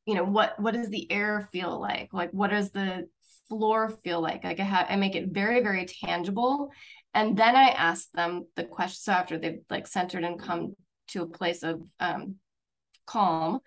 You 0.05 0.15
know 0.15 0.25
what 0.25 0.59
what 0.59 0.73
does 0.73 0.89
the 0.89 1.09
air 1.11 1.47
feel 1.51 1.79
like? 1.79 2.09
Like 2.11 2.31
what 2.31 2.49
does 2.49 2.71
the 2.71 3.07
floor 3.49 3.89
feel 3.89 4.21
like 4.21 4.43
like 4.43 4.59
i 4.59 4.63
have 4.63 4.85
i 4.89 4.95
make 4.95 5.15
it 5.15 5.29
very 5.29 5.61
very 5.61 5.85
tangible 5.85 6.71
and 7.13 7.35
then 7.35 7.55
i 7.55 7.69
ask 7.69 8.09
them 8.11 8.45
the 8.55 8.63
question 8.63 8.99
so 8.99 9.11
after 9.11 9.37
they've 9.37 9.59
like 9.69 9.87
centered 9.87 10.23
and 10.23 10.39
come 10.39 10.73
to 11.07 11.23
a 11.23 11.27
place 11.27 11.63
of 11.63 11.81
um, 11.99 12.35
calm 13.05 13.59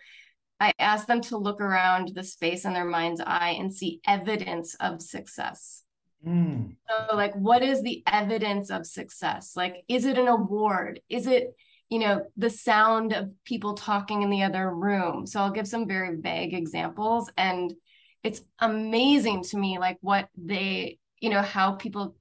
i 0.61 0.73
ask 0.79 1.07
them 1.07 1.21
to 1.21 1.37
look 1.37 1.61
around 1.61 2.12
the 2.14 2.23
space 2.23 2.64
in 2.64 2.73
their 2.73 2.85
mind's 2.85 3.21
eye 3.21 3.57
and 3.59 3.75
see 3.75 4.01
evidence 4.07 4.75
of 4.81 5.03
success 5.03 5.83
Mm. 6.27 6.77
So, 6.88 7.16
like, 7.16 7.35
what 7.35 7.62
is 7.62 7.83
the 7.83 8.03
evidence 8.07 8.71
of 8.71 8.87
success? 8.87 9.55
Like, 9.57 9.85
is 9.88 10.05
it 10.05 10.18
an 10.18 10.29
award? 10.29 11.01
Is 11.09 11.27
it, 11.27 11.55
you 11.88 11.99
know, 11.99 12.25
the 12.37 12.51
sound 12.51 13.12
of 13.12 13.31
people 13.45 13.75
talking 13.75 14.23
in 14.23 14.31
the 14.31 14.42
other 14.42 14.71
room? 14.71 15.27
So, 15.27 15.40
I'll 15.40 15.51
give 15.51 15.66
some 15.66 15.88
very 15.88 16.16
vague 16.16 16.55
examples. 16.55 17.31
And 17.37 17.73
it's 18.22 18.40
amazing 18.58 19.42
to 19.44 19.56
me, 19.56 19.78
like, 19.78 19.98
what 20.00 20.28
they, 20.37 20.98
you 21.20 21.30
know, 21.30 21.42
how 21.42 21.72
people 21.72 22.16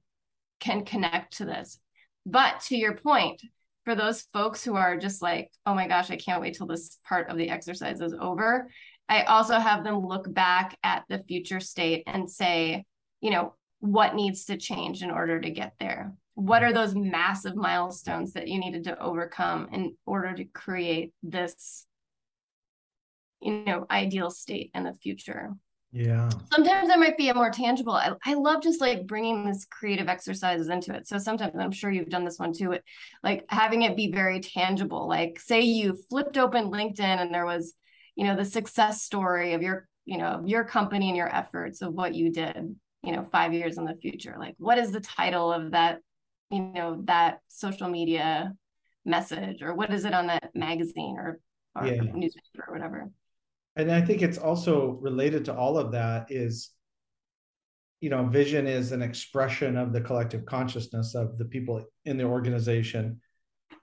can 0.60 0.84
connect 0.84 1.38
to 1.38 1.44
this. 1.44 1.78
But 2.26 2.60
to 2.62 2.76
your 2.76 2.96
point, 2.96 3.42
for 3.84 3.94
those 3.94 4.22
folks 4.32 4.64
who 4.64 4.76
are 4.76 4.96
just 4.96 5.22
like, 5.22 5.50
oh 5.66 5.74
my 5.74 5.88
gosh, 5.88 6.10
I 6.10 6.16
can't 6.16 6.40
wait 6.40 6.54
till 6.56 6.66
this 6.66 6.98
part 7.08 7.28
of 7.28 7.36
the 7.36 7.50
exercise 7.50 8.00
is 8.00 8.14
over, 8.18 8.68
I 9.08 9.24
also 9.24 9.58
have 9.58 9.82
them 9.82 10.06
look 10.06 10.32
back 10.32 10.76
at 10.84 11.04
the 11.08 11.18
future 11.18 11.60
state 11.60 12.04
and 12.06 12.30
say, 12.30 12.84
you 13.20 13.30
know, 13.30 13.54
what 13.80 14.14
needs 14.14 14.44
to 14.44 14.56
change 14.56 15.02
in 15.02 15.10
order 15.10 15.40
to 15.40 15.50
get 15.50 15.74
there 15.80 16.14
what 16.34 16.62
are 16.62 16.72
those 16.72 16.94
massive 16.94 17.56
milestones 17.56 18.32
that 18.32 18.48
you 18.48 18.58
needed 18.58 18.84
to 18.84 18.98
overcome 19.00 19.68
in 19.72 19.94
order 20.06 20.34
to 20.34 20.44
create 20.44 21.12
this 21.22 21.86
you 23.40 23.64
know 23.64 23.86
ideal 23.90 24.30
state 24.30 24.70
in 24.74 24.84
the 24.84 24.94
future 24.94 25.50
yeah. 25.92 26.30
Sometimes 26.50 26.88
there 26.88 26.98
might 26.98 27.18
be 27.18 27.28
a 27.28 27.34
more 27.34 27.50
tangible 27.50 27.92
I, 27.92 28.12
I 28.24 28.34
love 28.34 28.62
just 28.62 28.80
like 28.80 29.06
bringing 29.06 29.46
this 29.46 29.66
creative 29.70 30.08
exercises 30.08 30.68
into 30.68 30.94
it. 30.94 31.06
So 31.06 31.18
sometimes 31.18 31.54
i'm 31.58 31.72
sure 31.72 31.90
you've 31.90 32.08
done 32.08 32.24
this 32.24 32.38
one 32.38 32.52
too 32.52 32.72
it, 32.72 32.84
like 33.22 33.44
having 33.48 33.82
it 33.82 33.96
be 33.96 34.10
very 34.10 34.40
tangible 34.40 35.06
like 35.06 35.38
say 35.38 35.60
you 35.60 35.96
flipped 36.08 36.38
open 36.38 36.70
linkedin 36.70 37.00
and 37.00 37.32
there 37.32 37.46
was 37.46 37.74
you 38.16 38.24
know 38.24 38.36
the 38.36 38.44
success 38.44 39.02
story 39.02 39.54
of 39.54 39.62
your 39.62 39.86
you 40.04 40.18
know 40.18 40.42
your 40.44 40.64
company 40.64 41.08
and 41.08 41.16
your 41.16 41.34
efforts 41.34 41.82
of 41.82 41.92
what 41.92 42.14
you 42.14 42.30
did 42.30 42.76
you 43.02 43.12
know 43.12 43.24
five 43.24 43.52
years 43.52 43.78
in 43.78 43.84
the 43.84 43.96
future 43.96 44.36
like 44.38 44.54
what 44.58 44.78
is 44.78 44.92
the 44.92 45.00
title 45.00 45.52
of 45.52 45.72
that 45.72 45.98
you 46.50 46.60
know 46.60 47.02
that 47.04 47.38
social 47.48 47.88
media 47.88 48.52
message 49.04 49.62
or 49.62 49.74
what 49.74 49.92
is 49.92 50.04
it 50.04 50.14
on 50.14 50.28
that 50.28 50.50
magazine 50.54 51.16
or, 51.18 51.38
or 51.74 51.86
yeah. 51.86 52.00
newspaper 52.14 52.64
or 52.68 52.74
whatever 52.74 53.10
and 53.76 53.90
i 53.90 54.00
think 54.00 54.22
it's 54.22 54.38
also 54.38 54.98
related 55.00 55.44
to 55.44 55.54
all 55.54 55.78
of 55.78 55.92
that 55.92 56.26
is 56.30 56.70
you 58.00 58.10
know 58.10 58.24
vision 58.24 58.66
is 58.66 58.92
an 58.92 59.02
expression 59.02 59.76
of 59.76 59.92
the 59.92 60.00
collective 60.00 60.44
consciousness 60.44 61.14
of 61.14 61.38
the 61.38 61.44
people 61.44 61.84
in 62.04 62.16
the 62.16 62.24
organization 62.24 63.20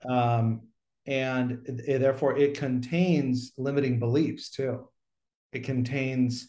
um, 0.08 0.62
and 1.06 1.58
therefore 1.86 2.36
it 2.36 2.56
contains 2.56 3.52
limiting 3.56 3.98
beliefs 3.98 4.50
too. 4.50 4.88
It 5.52 5.64
contains 5.64 6.48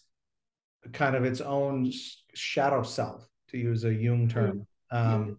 kind 0.93 1.15
of 1.15 1.25
its 1.25 1.41
own 1.41 1.91
shadow 2.33 2.83
self, 2.83 3.27
to 3.49 3.57
use 3.57 3.83
a 3.83 3.93
Jung 3.93 4.27
term. 4.27 4.67
Um, 4.91 5.37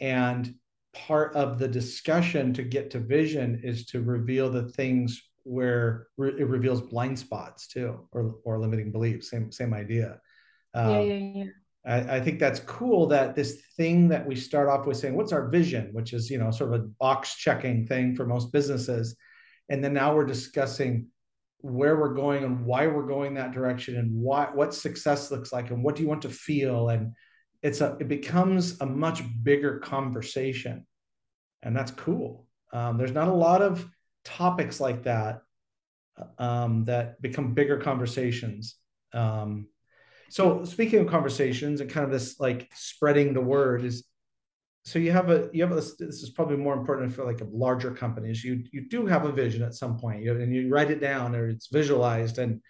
and 0.00 0.54
part 0.92 1.34
of 1.34 1.58
the 1.58 1.68
discussion 1.68 2.52
to 2.54 2.62
get 2.62 2.90
to 2.90 3.00
vision 3.00 3.60
is 3.64 3.86
to 3.86 4.02
reveal 4.02 4.50
the 4.50 4.68
things 4.68 5.22
where 5.44 6.06
re- 6.16 6.34
it 6.38 6.48
reveals 6.48 6.80
blind 6.80 7.18
spots 7.18 7.66
too, 7.66 8.08
or 8.12 8.36
or 8.44 8.58
limiting 8.58 8.92
beliefs. 8.92 9.30
Same 9.30 9.50
same 9.52 9.74
idea. 9.74 10.20
Um, 10.74 10.90
yeah, 10.90 11.00
yeah, 11.00 11.32
yeah. 11.34 11.44
I, 11.84 12.16
I, 12.16 12.20
think 12.20 12.38
that's 12.38 12.60
cool 12.60 13.08
that 13.08 13.34
this 13.34 13.60
thing 13.76 14.08
that 14.08 14.26
we 14.26 14.36
start 14.36 14.68
off 14.68 14.86
with 14.86 14.96
saying, 14.96 15.16
"What's 15.16 15.32
our 15.32 15.48
vision?" 15.48 15.90
which 15.92 16.12
is 16.12 16.30
you 16.30 16.38
know 16.38 16.50
sort 16.50 16.72
of 16.72 16.80
a 16.80 16.84
box 16.84 17.36
checking 17.36 17.86
thing 17.86 18.14
for 18.14 18.26
most 18.26 18.52
businesses, 18.52 19.16
and 19.68 19.82
then 19.82 19.92
now 19.92 20.14
we're 20.14 20.26
discussing 20.26 21.08
where 21.62 21.96
we're 21.96 22.14
going 22.14 22.44
and 22.44 22.64
why 22.64 22.86
we're 22.88 23.06
going 23.06 23.34
that 23.34 23.52
direction 23.52 23.96
and 23.96 24.12
what 24.12 24.54
what 24.54 24.74
success 24.74 25.30
looks 25.30 25.52
like 25.52 25.70
and 25.70 25.82
what 25.82 25.94
do 25.94 26.02
you 26.02 26.08
want 26.08 26.22
to 26.22 26.28
feel 26.28 26.88
and 26.88 27.12
it's 27.62 27.80
a 27.80 27.96
it 28.00 28.08
becomes 28.08 28.80
a 28.80 28.86
much 28.86 29.22
bigger 29.44 29.78
conversation 29.78 30.84
and 31.62 31.76
that's 31.76 31.92
cool 31.92 32.48
um, 32.72 32.98
there's 32.98 33.12
not 33.12 33.28
a 33.28 33.32
lot 33.32 33.62
of 33.62 33.88
topics 34.24 34.80
like 34.80 35.04
that 35.04 35.42
um, 36.38 36.84
that 36.84 37.20
become 37.22 37.54
bigger 37.54 37.78
conversations. 37.78 38.76
Um, 39.12 39.66
so 40.30 40.64
speaking 40.64 41.00
of 41.00 41.08
conversations 41.08 41.80
and 41.80 41.90
kind 41.90 42.04
of 42.04 42.10
this 42.10 42.40
like 42.40 42.70
spreading 42.74 43.34
the 43.34 43.40
word 43.40 43.84
is 43.84 44.04
so 44.84 44.98
you 44.98 45.12
have 45.12 45.30
a 45.30 45.48
you 45.52 45.62
have 45.62 45.72
a, 45.72 45.76
this 45.76 46.00
is 46.00 46.30
probably 46.30 46.56
more 46.56 46.74
important 46.74 47.12
for 47.12 47.24
like 47.24 47.40
a 47.40 47.46
larger 47.52 47.90
companies 47.90 48.42
you 48.42 48.64
you 48.72 48.88
do 48.88 49.06
have 49.06 49.26
a 49.26 49.30
vision 49.30 49.62
at 49.62 49.74
some 49.74 49.98
point 49.98 50.22
you, 50.22 50.32
and 50.40 50.54
you 50.54 50.70
write 50.70 50.90
it 50.90 51.00
down 51.00 51.36
or 51.36 51.48
it's 51.48 51.68
visualized 51.68 52.38
and 52.38 52.60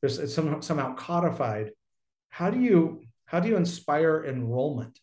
there's 0.00 0.18
it's 0.18 0.34
some, 0.34 0.62
somehow 0.62 0.94
codified. 0.94 1.72
How 2.30 2.50
do 2.50 2.60
you 2.60 3.02
how 3.26 3.40
do 3.40 3.48
you 3.48 3.56
inspire 3.56 4.24
enrollment? 4.24 4.98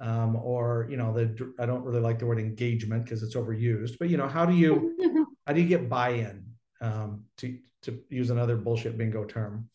Um, 0.00 0.34
or 0.34 0.88
you 0.90 0.96
know 0.96 1.12
the 1.14 1.54
i 1.60 1.64
don't 1.64 1.84
really 1.84 2.00
like 2.00 2.18
the 2.18 2.26
word 2.26 2.40
engagement 2.40 3.04
because 3.04 3.22
it's 3.22 3.36
overused 3.36 3.92
but 4.00 4.08
you 4.08 4.16
know 4.16 4.26
how 4.26 4.44
do 4.44 4.52
you 4.52 5.26
how 5.46 5.52
do 5.52 5.60
you 5.60 5.68
get 5.68 5.88
buy-in 5.88 6.44
um, 6.80 7.24
to 7.36 7.58
to 7.82 8.00
use 8.08 8.30
another 8.30 8.56
bullshit 8.56 8.96
bingo 8.96 9.24
term 9.24 9.68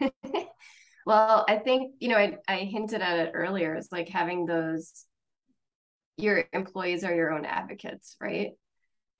well 1.06 1.44
i 1.48 1.56
think 1.56 1.94
you 2.00 2.08
know 2.08 2.16
I, 2.16 2.38
I 2.48 2.58
hinted 2.58 3.00
at 3.00 3.18
it 3.18 3.32
earlier 3.34 3.74
it's 3.74 3.92
like 3.92 4.08
having 4.08 4.46
those 4.46 5.06
your 6.16 6.44
employees 6.52 7.04
are 7.04 7.14
your 7.14 7.32
own 7.32 7.44
advocates, 7.44 8.16
right? 8.20 8.52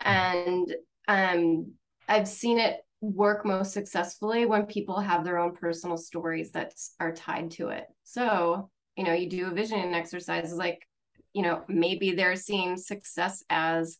And 0.00 0.72
um, 1.08 1.72
I've 2.08 2.28
seen 2.28 2.58
it 2.58 2.80
work 3.00 3.44
most 3.44 3.72
successfully 3.72 4.46
when 4.46 4.66
people 4.66 5.00
have 5.00 5.24
their 5.24 5.38
own 5.38 5.56
personal 5.56 5.96
stories 5.96 6.52
that 6.52 6.72
are 7.00 7.12
tied 7.12 7.50
to 7.52 7.68
it. 7.68 7.84
So, 8.04 8.70
you 8.96 9.04
know, 9.04 9.12
you 9.12 9.28
do 9.28 9.48
a 9.48 9.54
visioning 9.54 9.94
exercise 9.94 10.52
like, 10.52 10.86
you 11.32 11.42
know, 11.42 11.62
maybe 11.66 12.12
they're 12.12 12.36
seeing 12.36 12.76
success 12.76 13.42
as 13.48 13.98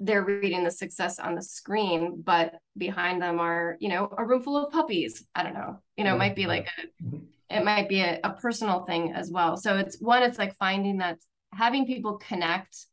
they're 0.00 0.24
reading 0.24 0.64
the 0.64 0.70
success 0.70 1.18
on 1.18 1.34
the 1.34 1.42
screen, 1.42 2.22
but 2.24 2.54
behind 2.76 3.20
them 3.20 3.38
are, 3.38 3.76
you 3.80 3.90
know, 3.90 4.12
a 4.16 4.24
room 4.24 4.42
full 4.42 4.56
of 4.56 4.72
puppies. 4.72 5.24
I 5.34 5.42
don't 5.42 5.54
know. 5.54 5.78
You 5.96 6.04
know, 6.04 6.14
it 6.14 6.18
might 6.18 6.34
be 6.34 6.46
like 6.46 6.66
a 6.66 7.04
mm-hmm. 7.04 7.18
it 7.50 7.64
might 7.64 7.88
be 7.88 8.00
a, 8.00 8.18
a 8.24 8.30
personal 8.30 8.84
thing 8.84 9.12
as 9.12 9.30
well. 9.30 9.56
So 9.56 9.76
it's 9.76 10.00
one, 10.00 10.22
it's 10.22 10.38
like 10.38 10.56
finding 10.56 10.98
that 10.98 11.18
having 11.52 11.86
people 11.86 12.16
connect 12.16 12.86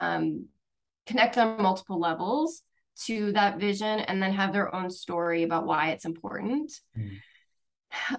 um, 0.00 0.46
connect 1.06 1.38
on 1.38 1.62
multiple 1.62 1.98
levels 1.98 2.62
to 3.04 3.32
that 3.32 3.58
vision 3.58 4.00
and 4.00 4.22
then 4.22 4.32
have 4.32 4.52
their 4.52 4.74
own 4.74 4.90
story 4.90 5.42
about 5.44 5.66
why 5.66 5.90
it's 5.90 6.04
important 6.04 6.72
mm. 6.96 7.10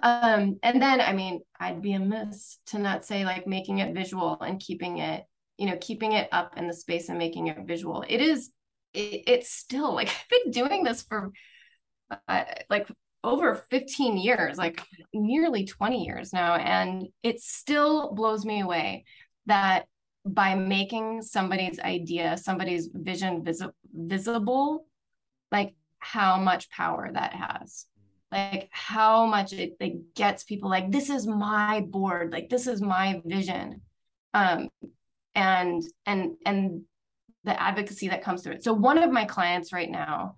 um, 0.02 0.58
and 0.62 0.80
then 0.80 1.00
i 1.00 1.12
mean 1.12 1.40
i'd 1.60 1.82
be 1.82 1.92
amiss 1.92 2.58
to 2.66 2.78
not 2.78 3.04
say 3.04 3.24
like 3.24 3.46
making 3.46 3.78
it 3.78 3.94
visual 3.94 4.40
and 4.40 4.58
keeping 4.58 4.98
it 4.98 5.24
you 5.60 5.66
know 5.66 5.76
keeping 5.80 6.12
it 6.12 6.28
up 6.32 6.56
in 6.56 6.66
the 6.66 6.74
space 6.74 7.08
and 7.08 7.18
making 7.18 7.46
it 7.46 7.56
visual 7.66 8.04
it 8.08 8.20
is 8.20 8.50
it, 8.94 9.22
it's 9.26 9.50
still 9.50 9.94
like 9.94 10.08
i've 10.32 10.44
been 10.44 10.50
doing 10.50 10.82
this 10.82 11.02
for 11.02 11.30
uh, 12.28 12.44
like 12.68 12.88
over 13.22 13.54
15 13.54 14.16
years 14.16 14.56
like 14.56 14.82
nearly 15.12 15.66
20 15.66 16.04
years 16.04 16.32
now 16.32 16.54
and 16.54 17.06
it 17.22 17.40
still 17.40 18.12
blows 18.14 18.44
me 18.44 18.60
away 18.60 19.04
that 19.46 19.84
by 20.24 20.54
making 20.54 21.22
somebody's 21.22 21.78
idea, 21.80 22.36
somebody's 22.36 22.88
vision 22.92 23.44
visi- 23.44 23.66
visible, 23.92 24.86
like 25.50 25.74
how 25.98 26.36
much 26.38 26.70
power 26.70 27.10
that 27.12 27.32
has. 27.34 27.86
Like 28.32 28.68
how 28.70 29.26
much 29.26 29.52
it 29.52 29.76
like 29.80 29.96
gets 30.14 30.44
people 30.44 30.70
like 30.70 30.92
this 30.92 31.10
is 31.10 31.26
my 31.26 31.84
board, 31.88 32.30
like 32.30 32.48
this 32.48 32.68
is 32.68 32.80
my 32.80 33.20
vision. 33.24 33.80
Um 34.34 34.68
and 35.34 35.82
and 36.06 36.36
and 36.44 36.82
the 37.44 37.60
advocacy 37.60 38.08
that 38.08 38.22
comes 38.22 38.42
through 38.42 38.54
it. 38.54 38.64
So 38.64 38.72
one 38.72 38.98
of 38.98 39.10
my 39.10 39.24
clients 39.24 39.72
right 39.72 39.90
now, 39.90 40.34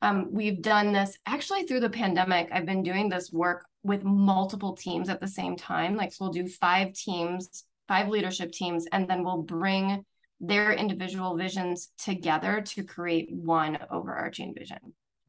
um, 0.00 0.28
we've 0.30 0.62
done 0.62 0.92
this 0.92 1.18
actually 1.26 1.64
through 1.64 1.80
the 1.80 1.90
pandemic. 1.90 2.48
I've 2.52 2.66
been 2.66 2.82
doing 2.82 3.08
this 3.08 3.32
work 3.32 3.66
with 3.82 4.04
multiple 4.04 4.76
teams 4.76 5.08
at 5.08 5.20
the 5.20 5.26
same 5.28 5.56
time. 5.56 5.96
Like, 5.96 6.12
so 6.12 6.24
we'll 6.24 6.32
do 6.32 6.46
five 6.46 6.92
teams 6.92 7.64
five 7.88 8.08
leadership 8.08 8.52
teams, 8.52 8.86
and 8.92 9.08
then 9.08 9.24
we'll 9.24 9.42
bring 9.42 10.04
their 10.40 10.72
individual 10.72 11.36
visions 11.36 11.90
together 11.98 12.60
to 12.60 12.82
create 12.82 13.28
one 13.30 13.78
overarching 13.90 14.54
vision. 14.54 14.78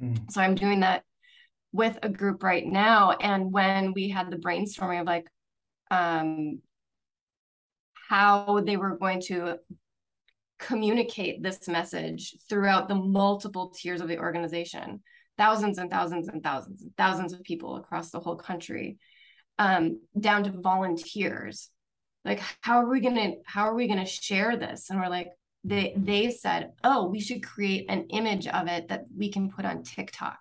Mm. 0.01 0.31
So 0.31 0.41
I'm 0.41 0.55
doing 0.55 0.81
that 0.81 1.03
with 1.71 1.97
a 2.03 2.09
group 2.09 2.43
right 2.43 2.65
now. 2.65 3.11
And 3.11 3.51
when 3.51 3.93
we 3.93 4.09
had 4.09 4.29
the 4.29 4.37
brainstorming 4.37 5.01
of 5.01 5.07
like 5.07 5.27
um, 5.91 6.59
how 8.07 8.61
they 8.65 8.77
were 8.77 8.97
going 8.97 9.21
to 9.21 9.57
communicate 10.59 11.43
this 11.43 11.67
message 11.67 12.35
throughout 12.49 12.87
the 12.87 12.95
multiple 12.95 13.69
tiers 13.69 14.01
of 14.01 14.07
the 14.07 14.17
organization, 14.17 15.01
thousands 15.37 15.77
and 15.77 15.91
thousands 15.91 16.27
and 16.27 16.41
thousands 16.41 16.81
and 16.81 16.95
thousands 16.97 17.33
of 17.33 17.43
people 17.43 17.75
across 17.75 18.09
the 18.09 18.19
whole 18.19 18.35
country, 18.35 18.97
um, 19.59 19.99
down 20.19 20.43
to 20.43 20.51
volunteers. 20.51 21.69
Like 22.25 22.41
how 22.61 22.77
are 22.77 22.89
we 22.89 22.99
gonna 22.99 23.33
how 23.45 23.65
are 23.65 23.75
we 23.75 23.87
gonna 23.87 24.05
share 24.05 24.57
this? 24.57 24.89
And 24.89 24.99
we're 24.99 25.09
like 25.09 25.29
they 25.63 25.93
they 25.97 26.31
said 26.31 26.71
oh 26.83 27.07
we 27.07 27.19
should 27.19 27.43
create 27.43 27.85
an 27.89 28.07
image 28.09 28.47
of 28.47 28.67
it 28.67 28.89
that 28.89 29.05
we 29.15 29.31
can 29.31 29.49
put 29.49 29.65
on 29.65 29.83
tiktok. 29.83 30.39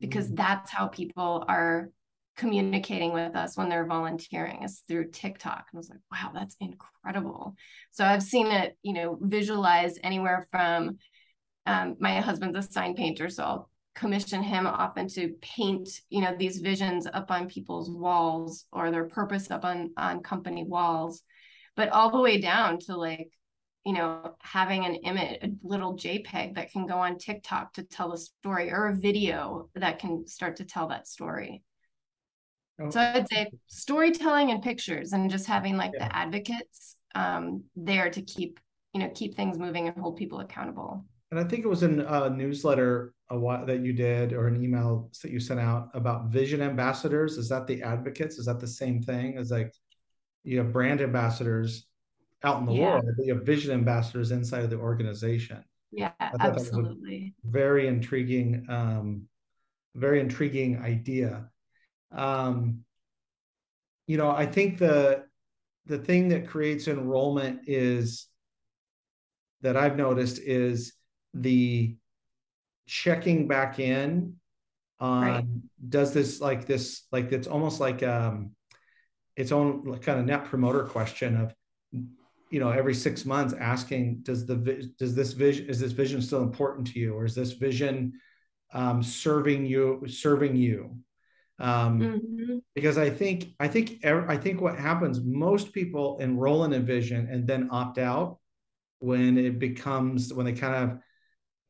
Because 0.00 0.30
mm. 0.30 0.36
that's 0.36 0.70
how 0.70 0.88
people 0.88 1.44
are 1.48 1.90
communicating 2.36 3.12
with 3.12 3.34
us 3.34 3.56
when 3.56 3.68
they're 3.68 3.86
volunteering 3.86 4.62
is 4.62 4.82
through 4.86 5.10
tiktok. 5.10 5.66
And 5.72 5.76
i 5.76 5.78
was 5.78 5.90
like 5.90 6.00
wow 6.10 6.30
that's 6.34 6.56
incredible. 6.60 7.56
So 7.90 8.04
i've 8.04 8.22
seen 8.22 8.48
it 8.48 8.76
you 8.82 8.92
know 8.92 9.18
visualized 9.20 9.98
anywhere 10.02 10.46
from 10.50 10.98
um, 11.66 11.96
my 11.98 12.20
husband's 12.20 12.58
a 12.58 12.62
sign 12.62 12.94
painter 12.94 13.28
so 13.28 13.42
i'll 13.42 13.70
commission 13.96 14.42
him 14.42 14.66
often 14.66 15.08
to 15.08 15.30
paint 15.40 15.88
you 16.10 16.20
know 16.20 16.36
these 16.38 16.58
visions 16.58 17.06
up 17.12 17.30
on 17.30 17.48
people's 17.48 17.90
walls 17.90 18.66
or 18.70 18.90
their 18.90 19.06
purpose 19.06 19.50
up 19.50 19.64
on 19.64 19.90
on 19.96 20.22
company 20.22 20.64
walls. 20.64 21.22
But 21.76 21.88
all 21.88 22.10
the 22.10 22.20
way 22.20 22.38
down 22.38 22.78
to 22.80 22.96
like 22.96 23.30
you 23.86 23.94
know 23.94 24.34
having 24.40 24.84
an 24.84 24.96
image 24.96 25.38
a 25.42 25.48
little 25.62 25.96
jpeg 25.96 26.56
that 26.56 26.72
can 26.72 26.86
go 26.86 26.96
on 26.96 27.18
tiktok 27.18 27.72
to 27.74 27.84
tell 27.84 28.12
a 28.12 28.18
story 28.18 28.70
or 28.70 28.88
a 28.88 28.96
video 28.96 29.70
that 29.76 30.00
can 30.00 30.26
start 30.26 30.56
to 30.56 30.64
tell 30.64 30.88
that 30.88 31.06
story 31.06 31.62
oh. 32.80 32.90
so 32.90 33.00
i'd 33.00 33.28
say 33.28 33.50
storytelling 33.66 34.50
and 34.50 34.62
pictures 34.62 35.12
and 35.12 35.30
just 35.30 35.46
having 35.46 35.76
like 35.76 35.92
yeah. 35.94 36.08
the 36.08 36.16
advocates 36.16 36.96
um, 37.14 37.64
there 37.74 38.10
to 38.10 38.20
keep 38.20 38.60
you 38.92 39.00
know 39.00 39.10
keep 39.14 39.34
things 39.34 39.58
moving 39.58 39.88
and 39.88 39.96
hold 39.96 40.16
people 40.16 40.40
accountable 40.40 41.04
and 41.30 41.40
I 41.40 41.44
think 41.44 41.64
it 41.64 41.68
was 41.68 41.82
in 41.82 42.00
a 42.00 42.30
newsletter 42.30 43.12
a 43.30 43.38
while, 43.38 43.66
that 43.66 43.80
you 43.80 43.92
did 43.92 44.32
or 44.32 44.46
an 44.46 44.62
email 44.62 45.10
that 45.22 45.32
you 45.32 45.40
sent 45.40 45.58
out 45.58 45.90
about 45.94 46.26
vision 46.26 46.62
ambassadors. 46.62 47.36
Is 47.36 47.48
that 47.48 47.66
the 47.66 47.82
advocates? 47.82 48.38
Is 48.38 48.46
that 48.46 48.60
the 48.60 48.68
same 48.68 49.02
thing 49.02 49.36
as 49.36 49.50
like 49.50 49.74
you 50.44 50.58
have 50.58 50.72
brand 50.72 51.00
ambassadors 51.00 51.86
out 52.44 52.60
in 52.60 52.66
the 52.66 52.74
yeah. 52.74 52.92
world, 52.92 53.04
but 53.16 53.26
you 53.26 53.34
have 53.34 53.44
vision 53.44 53.72
ambassadors 53.72 54.30
inside 54.30 54.62
of 54.62 54.70
the 54.70 54.76
organization. 54.76 55.64
Yeah, 55.90 56.12
absolutely. 56.20 57.34
very 57.44 57.88
intriguing, 57.88 58.66
um, 58.68 59.22
very 59.94 60.20
intriguing 60.20 60.78
idea. 60.78 61.50
Um, 62.12 62.84
you 64.06 64.16
know, 64.16 64.30
I 64.30 64.46
think 64.46 64.78
the 64.78 65.24
the 65.86 65.98
thing 65.98 66.28
that 66.28 66.48
creates 66.48 66.88
enrollment 66.88 67.60
is 67.66 68.26
that 69.62 69.76
I've 69.76 69.96
noticed 69.96 70.38
is 70.38 70.92
the 71.34 71.96
checking 72.86 73.48
back 73.48 73.78
in 73.78 74.36
on 75.00 75.22
right. 75.22 75.44
does 75.88 76.14
this 76.14 76.40
like 76.40 76.66
this 76.66 77.02
like 77.12 77.32
it's 77.32 77.46
almost 77.46 77.80
like 77.80 78.02
um 78.02 78.52
its 79.36 79.52
own 79.52 79.98
kind 79.98 80.18
of 80.18 80.24
net 80.24 80.46
promoter 80.46 80.84
question 80.84 81.36
of 81.36 81.54
you 82.50 82.60
know 82.60 82.70
every 82.70 82.94
six 82.94 83.26
months 83.26 83.54
asking 83.58 84.20
does 84.22 84.46
the 84.46 84.56
does 84.98 85.14
this 85.14 85.32
vision 85.32 85.66
is 85.68 85.78
this 85.78 85.92
vision 85.92 86.22
still 86.22 86.42
important 86.42 86.86
to 86.86 86.98
you 86.98 87.14
or 87.14 87.24
is 87.24 87.34
this 87.34 87.52
vision 87.52 88.12
um, 88.72 89.02
serving 89.02 89.66
you 89.66 90.02
serving 90.06 90.56
you 90.56 90.96
um, 91.58 92.00
mm-hmm. 92.00 92.58
because 92.74 92.98
i 92.98 93.08
think 93.08 93.48
i 93.60 93.68
think 93.68 94.04
i 94.04 94.36
think 94.36 94.60
what 94.60 94.78
happens 94.78 95.20
most 95.22 95.72
people 95.72 96.18
enroll 96.18 96.64
in 96.64 96.72
a 96.74 96.80
vision 96.80 97.28
and 97.30 97.46
then 97.46 97.68
opt 97.70 97.98
out 97.98 98.38
when 98.98 99.38
it 99.38 99.58
becomes 99.58 100.32
when 100.32 100.46
they 100.46 100.52
kind 100.52 100.74
of 100.74 100.98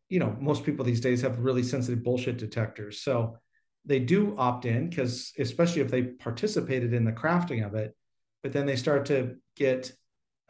you 0.09 0.19
know 0.19 0.37
most 0.41 0.65
people 0.65 0.85
these 0.85 1.01
days 1.01 1.21
have 1.23 1.39
really 1.39 1.63
sensitive 1.63 2.03
bullshit 2.03 2.37
detectors 2.37 3.01
so 3.01 3.37
they 3.85 4.01
do 4.01 4.35
opt 4.37 4.65
in 4.65 4.89
because 4.89 5.33
especially 5.39 5.81
if 5.81 5.91
they 5.91 6.03
participated 6.03 6.93
in 6.93 7.05
the 7.05 7.13
crafting 7.13 7.65
of 7.65 7.75
it 7.75 7.95
but 8.43 8.53
then 8.53 8.67
they 8.67 8.77
start 8.77 9.07
to 9.07 9.37
get 9.57 9.93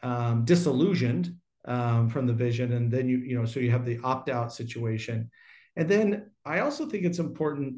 um, 0.03 0.45
disillusioned 0.45 1.35
um, 1.67 2.09
from 2.09 2.27
the 2.27 2.33
vision 2.33 2.73
and 2.73 2.91
then 2.91 3.09
you 3.09 3.19
you 3.19 3.39
know 3.39 3.45
so 3.45 3.61
you 3.61 3.71
have 3.71 3.85
the 3.85 3.99
opt 4.03 4.29
out 4.29 4.53
situation 4.53 5.31
and 5.77 5.89
then 5.89 6.31
i 6.45 6.61
also 6.61 6.87
think 6.87 7.05
it's 7.05 7.19
important 7.19 7.77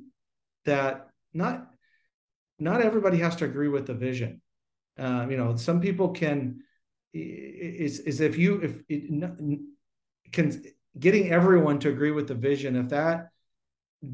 that 0.64 1.07
not 1.32 1.68
not 2.58 2.80
everybody 2.80 3.18
has 3.18 3.36
to 3.36 3.44
agree 3.44 3.68
with 3.68 3.86
the 3.86 3.94
vision. 3.94 4.40
Um, 4.98 5.30
you 5.30 5.36
know 5.36 5.56
some 5.56 5.80
people 5.80 6.10
can 6.10 6.60
is 7.14 8.00
is 8.00 8.20
if 8.20 8.36
you 8.36 8.60
if 8.60 8.82
it 8.88 9.60
can 10.32 10.62
getting 10.98 11.30
everyone 11.30 11.78
to 11.80 11.88
agree 11.88 12.10
with 12.10 12.28
the 12.28 12.34
vision 12.34 12.76
if 12.76 12.88
that 12.88 13.28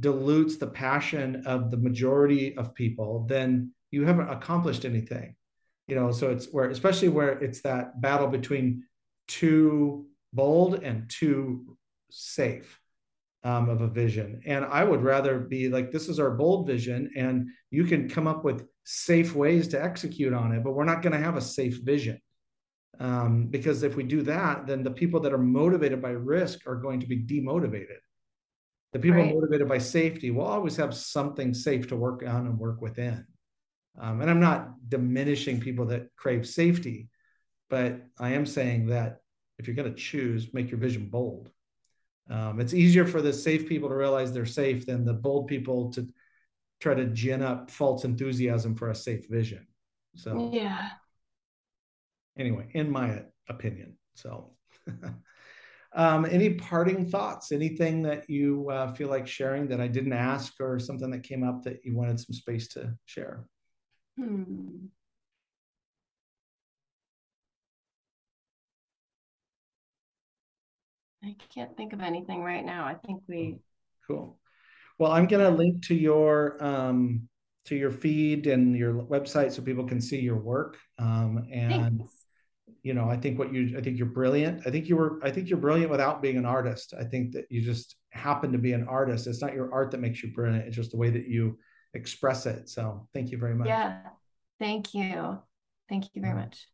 dilutes 0.01 0.57
the 0.57 0.67
passion 0.67 1.43
of 1.47 1.71
the 1.71 1.77
majority 1.77 2.57
of 2.57 2.75
people 2.75 3.27
then 3.29 3.73
you 3.91 4.05
haven't 4.05 4.31
accomplished 4.31 4.85
anything. 4.85 5.35
You 5.87 5.97
know 5.97 6.13
so 6.13 6.31
it's 6.31 6.47
where 6.47 6.69
especially 6.71 7.09
where 7.09 7.33
it's 7.33 7.63
that 7.63 8.01
battle 8.01 8.29
between 8.29 8.85
too 9.27 10.07
bold 10.33 10.83
and 10.83 11.09
too 11.09 11.77
safe 12.11 12.81
um, 13.45 13.69
of 13.69 13.81
a 13.81 13.89
vision 13.89 14.41
and 14.47 14.65
i 14.67 14.83
would 14.83 15.03
rather 15.03 15.39
be 15.39 15.69
like 15.69 15.91
this 15.91 16.09
is 16.09 16.19
our 16.19 16.31
bold 16.31 16.67
vision 16.67 17.11
and 17.17 17.47
you 17.71 17.85
can 17.85 18.09
come 18.09 18.27
up 18.27 18.45
with 18.45 18.67
safe 18.85 19.35
ways 19.35 19.69
to 19.69 19.83
execute 19.83 20.33
on 20.33 20.53
it 20.53 20.65
but 20.65 20.73
we're 20.73 20.85
not 20.85 21.03
going 21.03 21.13
to 21.13 21.19
have 21.19 21.37
a 21.37 21.41
safe 21.41 21.81
vision 21.83 22.19
um, 23.01 23.47
because 23.47 23.83
if 23.83 23.97
we 23.97 24.03
do 24.03 24.23
that 24.23 24.67
then 24.67 24.83
the 24.83 24.91
people 24.91 25.21
that 25.21 25.33
are 25.33 25.39
motivated 25.39 26.01
by 26.01 26.11
risk 26.11 26.67
are 26.67 26.77
going 26.77 27.01
to 27.01 27.07
be 27.07 27.23
demotivated 27.25 27.99
the 28.93 28.99
people 28.99 29.21
right. 29.21 29.35
motivated 29.35 29.69
by 29.69 29.79
safety 29.79 30.31
will 30.31 30.47
always 30.47 30.77
have 30.77 30.95
something 30.95 31.53
safe 31.53 31.89
to 31.89 31.97
work 31.97 32.23
on 32.27 32.47
and 32.47 32.59
work 32.59 32.81
within 32.81 33.27
um, 33.99 34.21
and 34.21 34.31
I'm 34.31 34.41
not 34.41 34.71
diminishing 34.89 35.61
people 35.61 35.87
that 35.87 36.09
crave 36.17 36.47
safety, 36.47 37.09
but 37.71 38.01
I 38.19 38.31
am 38.33 38.47
saying 38.47 38.87
that 38.87 39.21
if 39.59 39.67
you're 39.67 39.77
going 39.77 39.93
to 39.93 40.01
choose, 40.01 40.53
make 40.53 40.71
your 40.71 40.81
vision 40.81 41.09
bold. 41.09 41.51
Um, 42.31 42.61
it's 42.61 42.75
easier 42.75 43.07
for 43.07 43.21
the 43.21 43.33
safe 43.33 43.69
people 43.69 43.89
to 43.89 43.95
realize 43.95 44.33
they're 44.33 44.47
safe 44.47 44.87
than 44.87 45.05
the 45.05 45.13
bold 45.13 45.47
people 45.47 45.93
to 45.93 46.09
try 46.81 46.95
to 46.95 47.07
gin 47.07 47.43
up 47.43 47.71
false 47.71 48.05
enthusiasm 48.05 48.75
for 48.75 48.91
a 48.91 48.95
safe 48.95 49.29
vision. 49.29 49.67
So, 50.17 50.51
yeah. 50.53 50.91
Anyway, 52.39 52.69
in 52.73 52.91
my 52.91 53.23
opinion. 53.49 53.97
So, 54.15 54.53
um, 55.95 56.25
any 56.25 56.55
parting 56.55 57.09
thoughts? 57.09 57.53
Anything 57.53 58.03
that 58.03 58.29
you 58.29 58.71
uh, 58.71 58.93
feel 58.95 59.09
like 59.09 59.27
sharing 59.27 59.69
that 59.69 59.81
I 59.81 59.89
didn't 59.89 60.13
ask, 60.13 60.55
or 60.61 60.79
something 60.79 61.11
that 61.11 61.23
came 61.23 61.45
up 61.45 61.63
that 61.65 61.85
you 61.85 61.95
wanted 61.95 62.21
some 62.21 62.35
space 62.35 62.69
to 62.69 62.95
share? 63.05 63.45
Hmm. 64.19 64.87
I 71.25 71.37
can't 71.55 71.77
think 71.77 71.93
of 71.93 72.01
anything 72.01 72.43
right 72.43 72.65
now. 72.65 72.85
I 72.85 72.95
think 72.95 73.23
we 73.29 73.57
cool. 74.07 74.39
Well, 74.99 75.13
I'm 75.13 75.27
going 75.27 75.43
to 75.43 75.57
link 75.57 75.87
to 75.87 75.95
your 75.95 76.63
um, 76.63 77.29
to 77.67 77.77
your 77.77 77.91
feed 77.91 78.47
and 78.47 78.77
your 78.77 78.95
website 78.95 79.53
so 79.53 79.63
people 79.63 79.85
can 79.85 80.01
see 80.01 80.21
your 80.21 80.37
work. 80.37 80.79
Um, 80.99 81.47
and 81.51 81.99
Thanks. 81.99 82.11
you 82.83 82.95
know, 82.95 83.09
I 83.09 83.17
think 83.17 83.39
what 83.39 83.53
you 83.53 83.77
I 83.77 83.81
think 83.81 83.97
you're 83.97 84.07
brilliant. 84.07 84.67
I 84.67 84.71
think 84.71 84.89
you 84.89 84.97
were 84.97 85.21
I 85.23 85.31
think 85.31 85.49
you're 85.49 85.59
brilliant 85.59 85.91
without 85.91 86.23
being 86.23 86.37
an 86.37 86.47
artist. 86.47 86.95
I 86.99 87.05
think 87.05 87.33
that 87.33 87.47
you 87.51 87.63
just 87.63 87.97
happen 88.11 88.53
to 88.53 88.59
be 88.59 88.73
an 88.73 88.87
artist. 88.87 89.27
It's 89.27 89.43
not 89.43 89.55
your 89.55 89.73
art 89.73 89.91
that 89.93 90.01
makes 90.01 90.23
you 90.23 90.33
brilliant. 90.33 90.67
It's 90.67 90.77
just 90.77 90.91
the 90.91 90.99
way 90.99 91.11
that 91.11 91.27
you 91.27 91.59
express 91.95 92.47
it. 92.47 92.69
So 92.69 93.09
thank 93.15 93.31
you 93.31 93.39
very 93.39 93.55
much. 93.55 93.69
Yeah. 93.69 94.01
Thank 94.59 94.95
you. 94.95 95.39
Thank 95.89 96.15
you 96.15 96.23
very 96.23 96.35
much. 96.35 96.67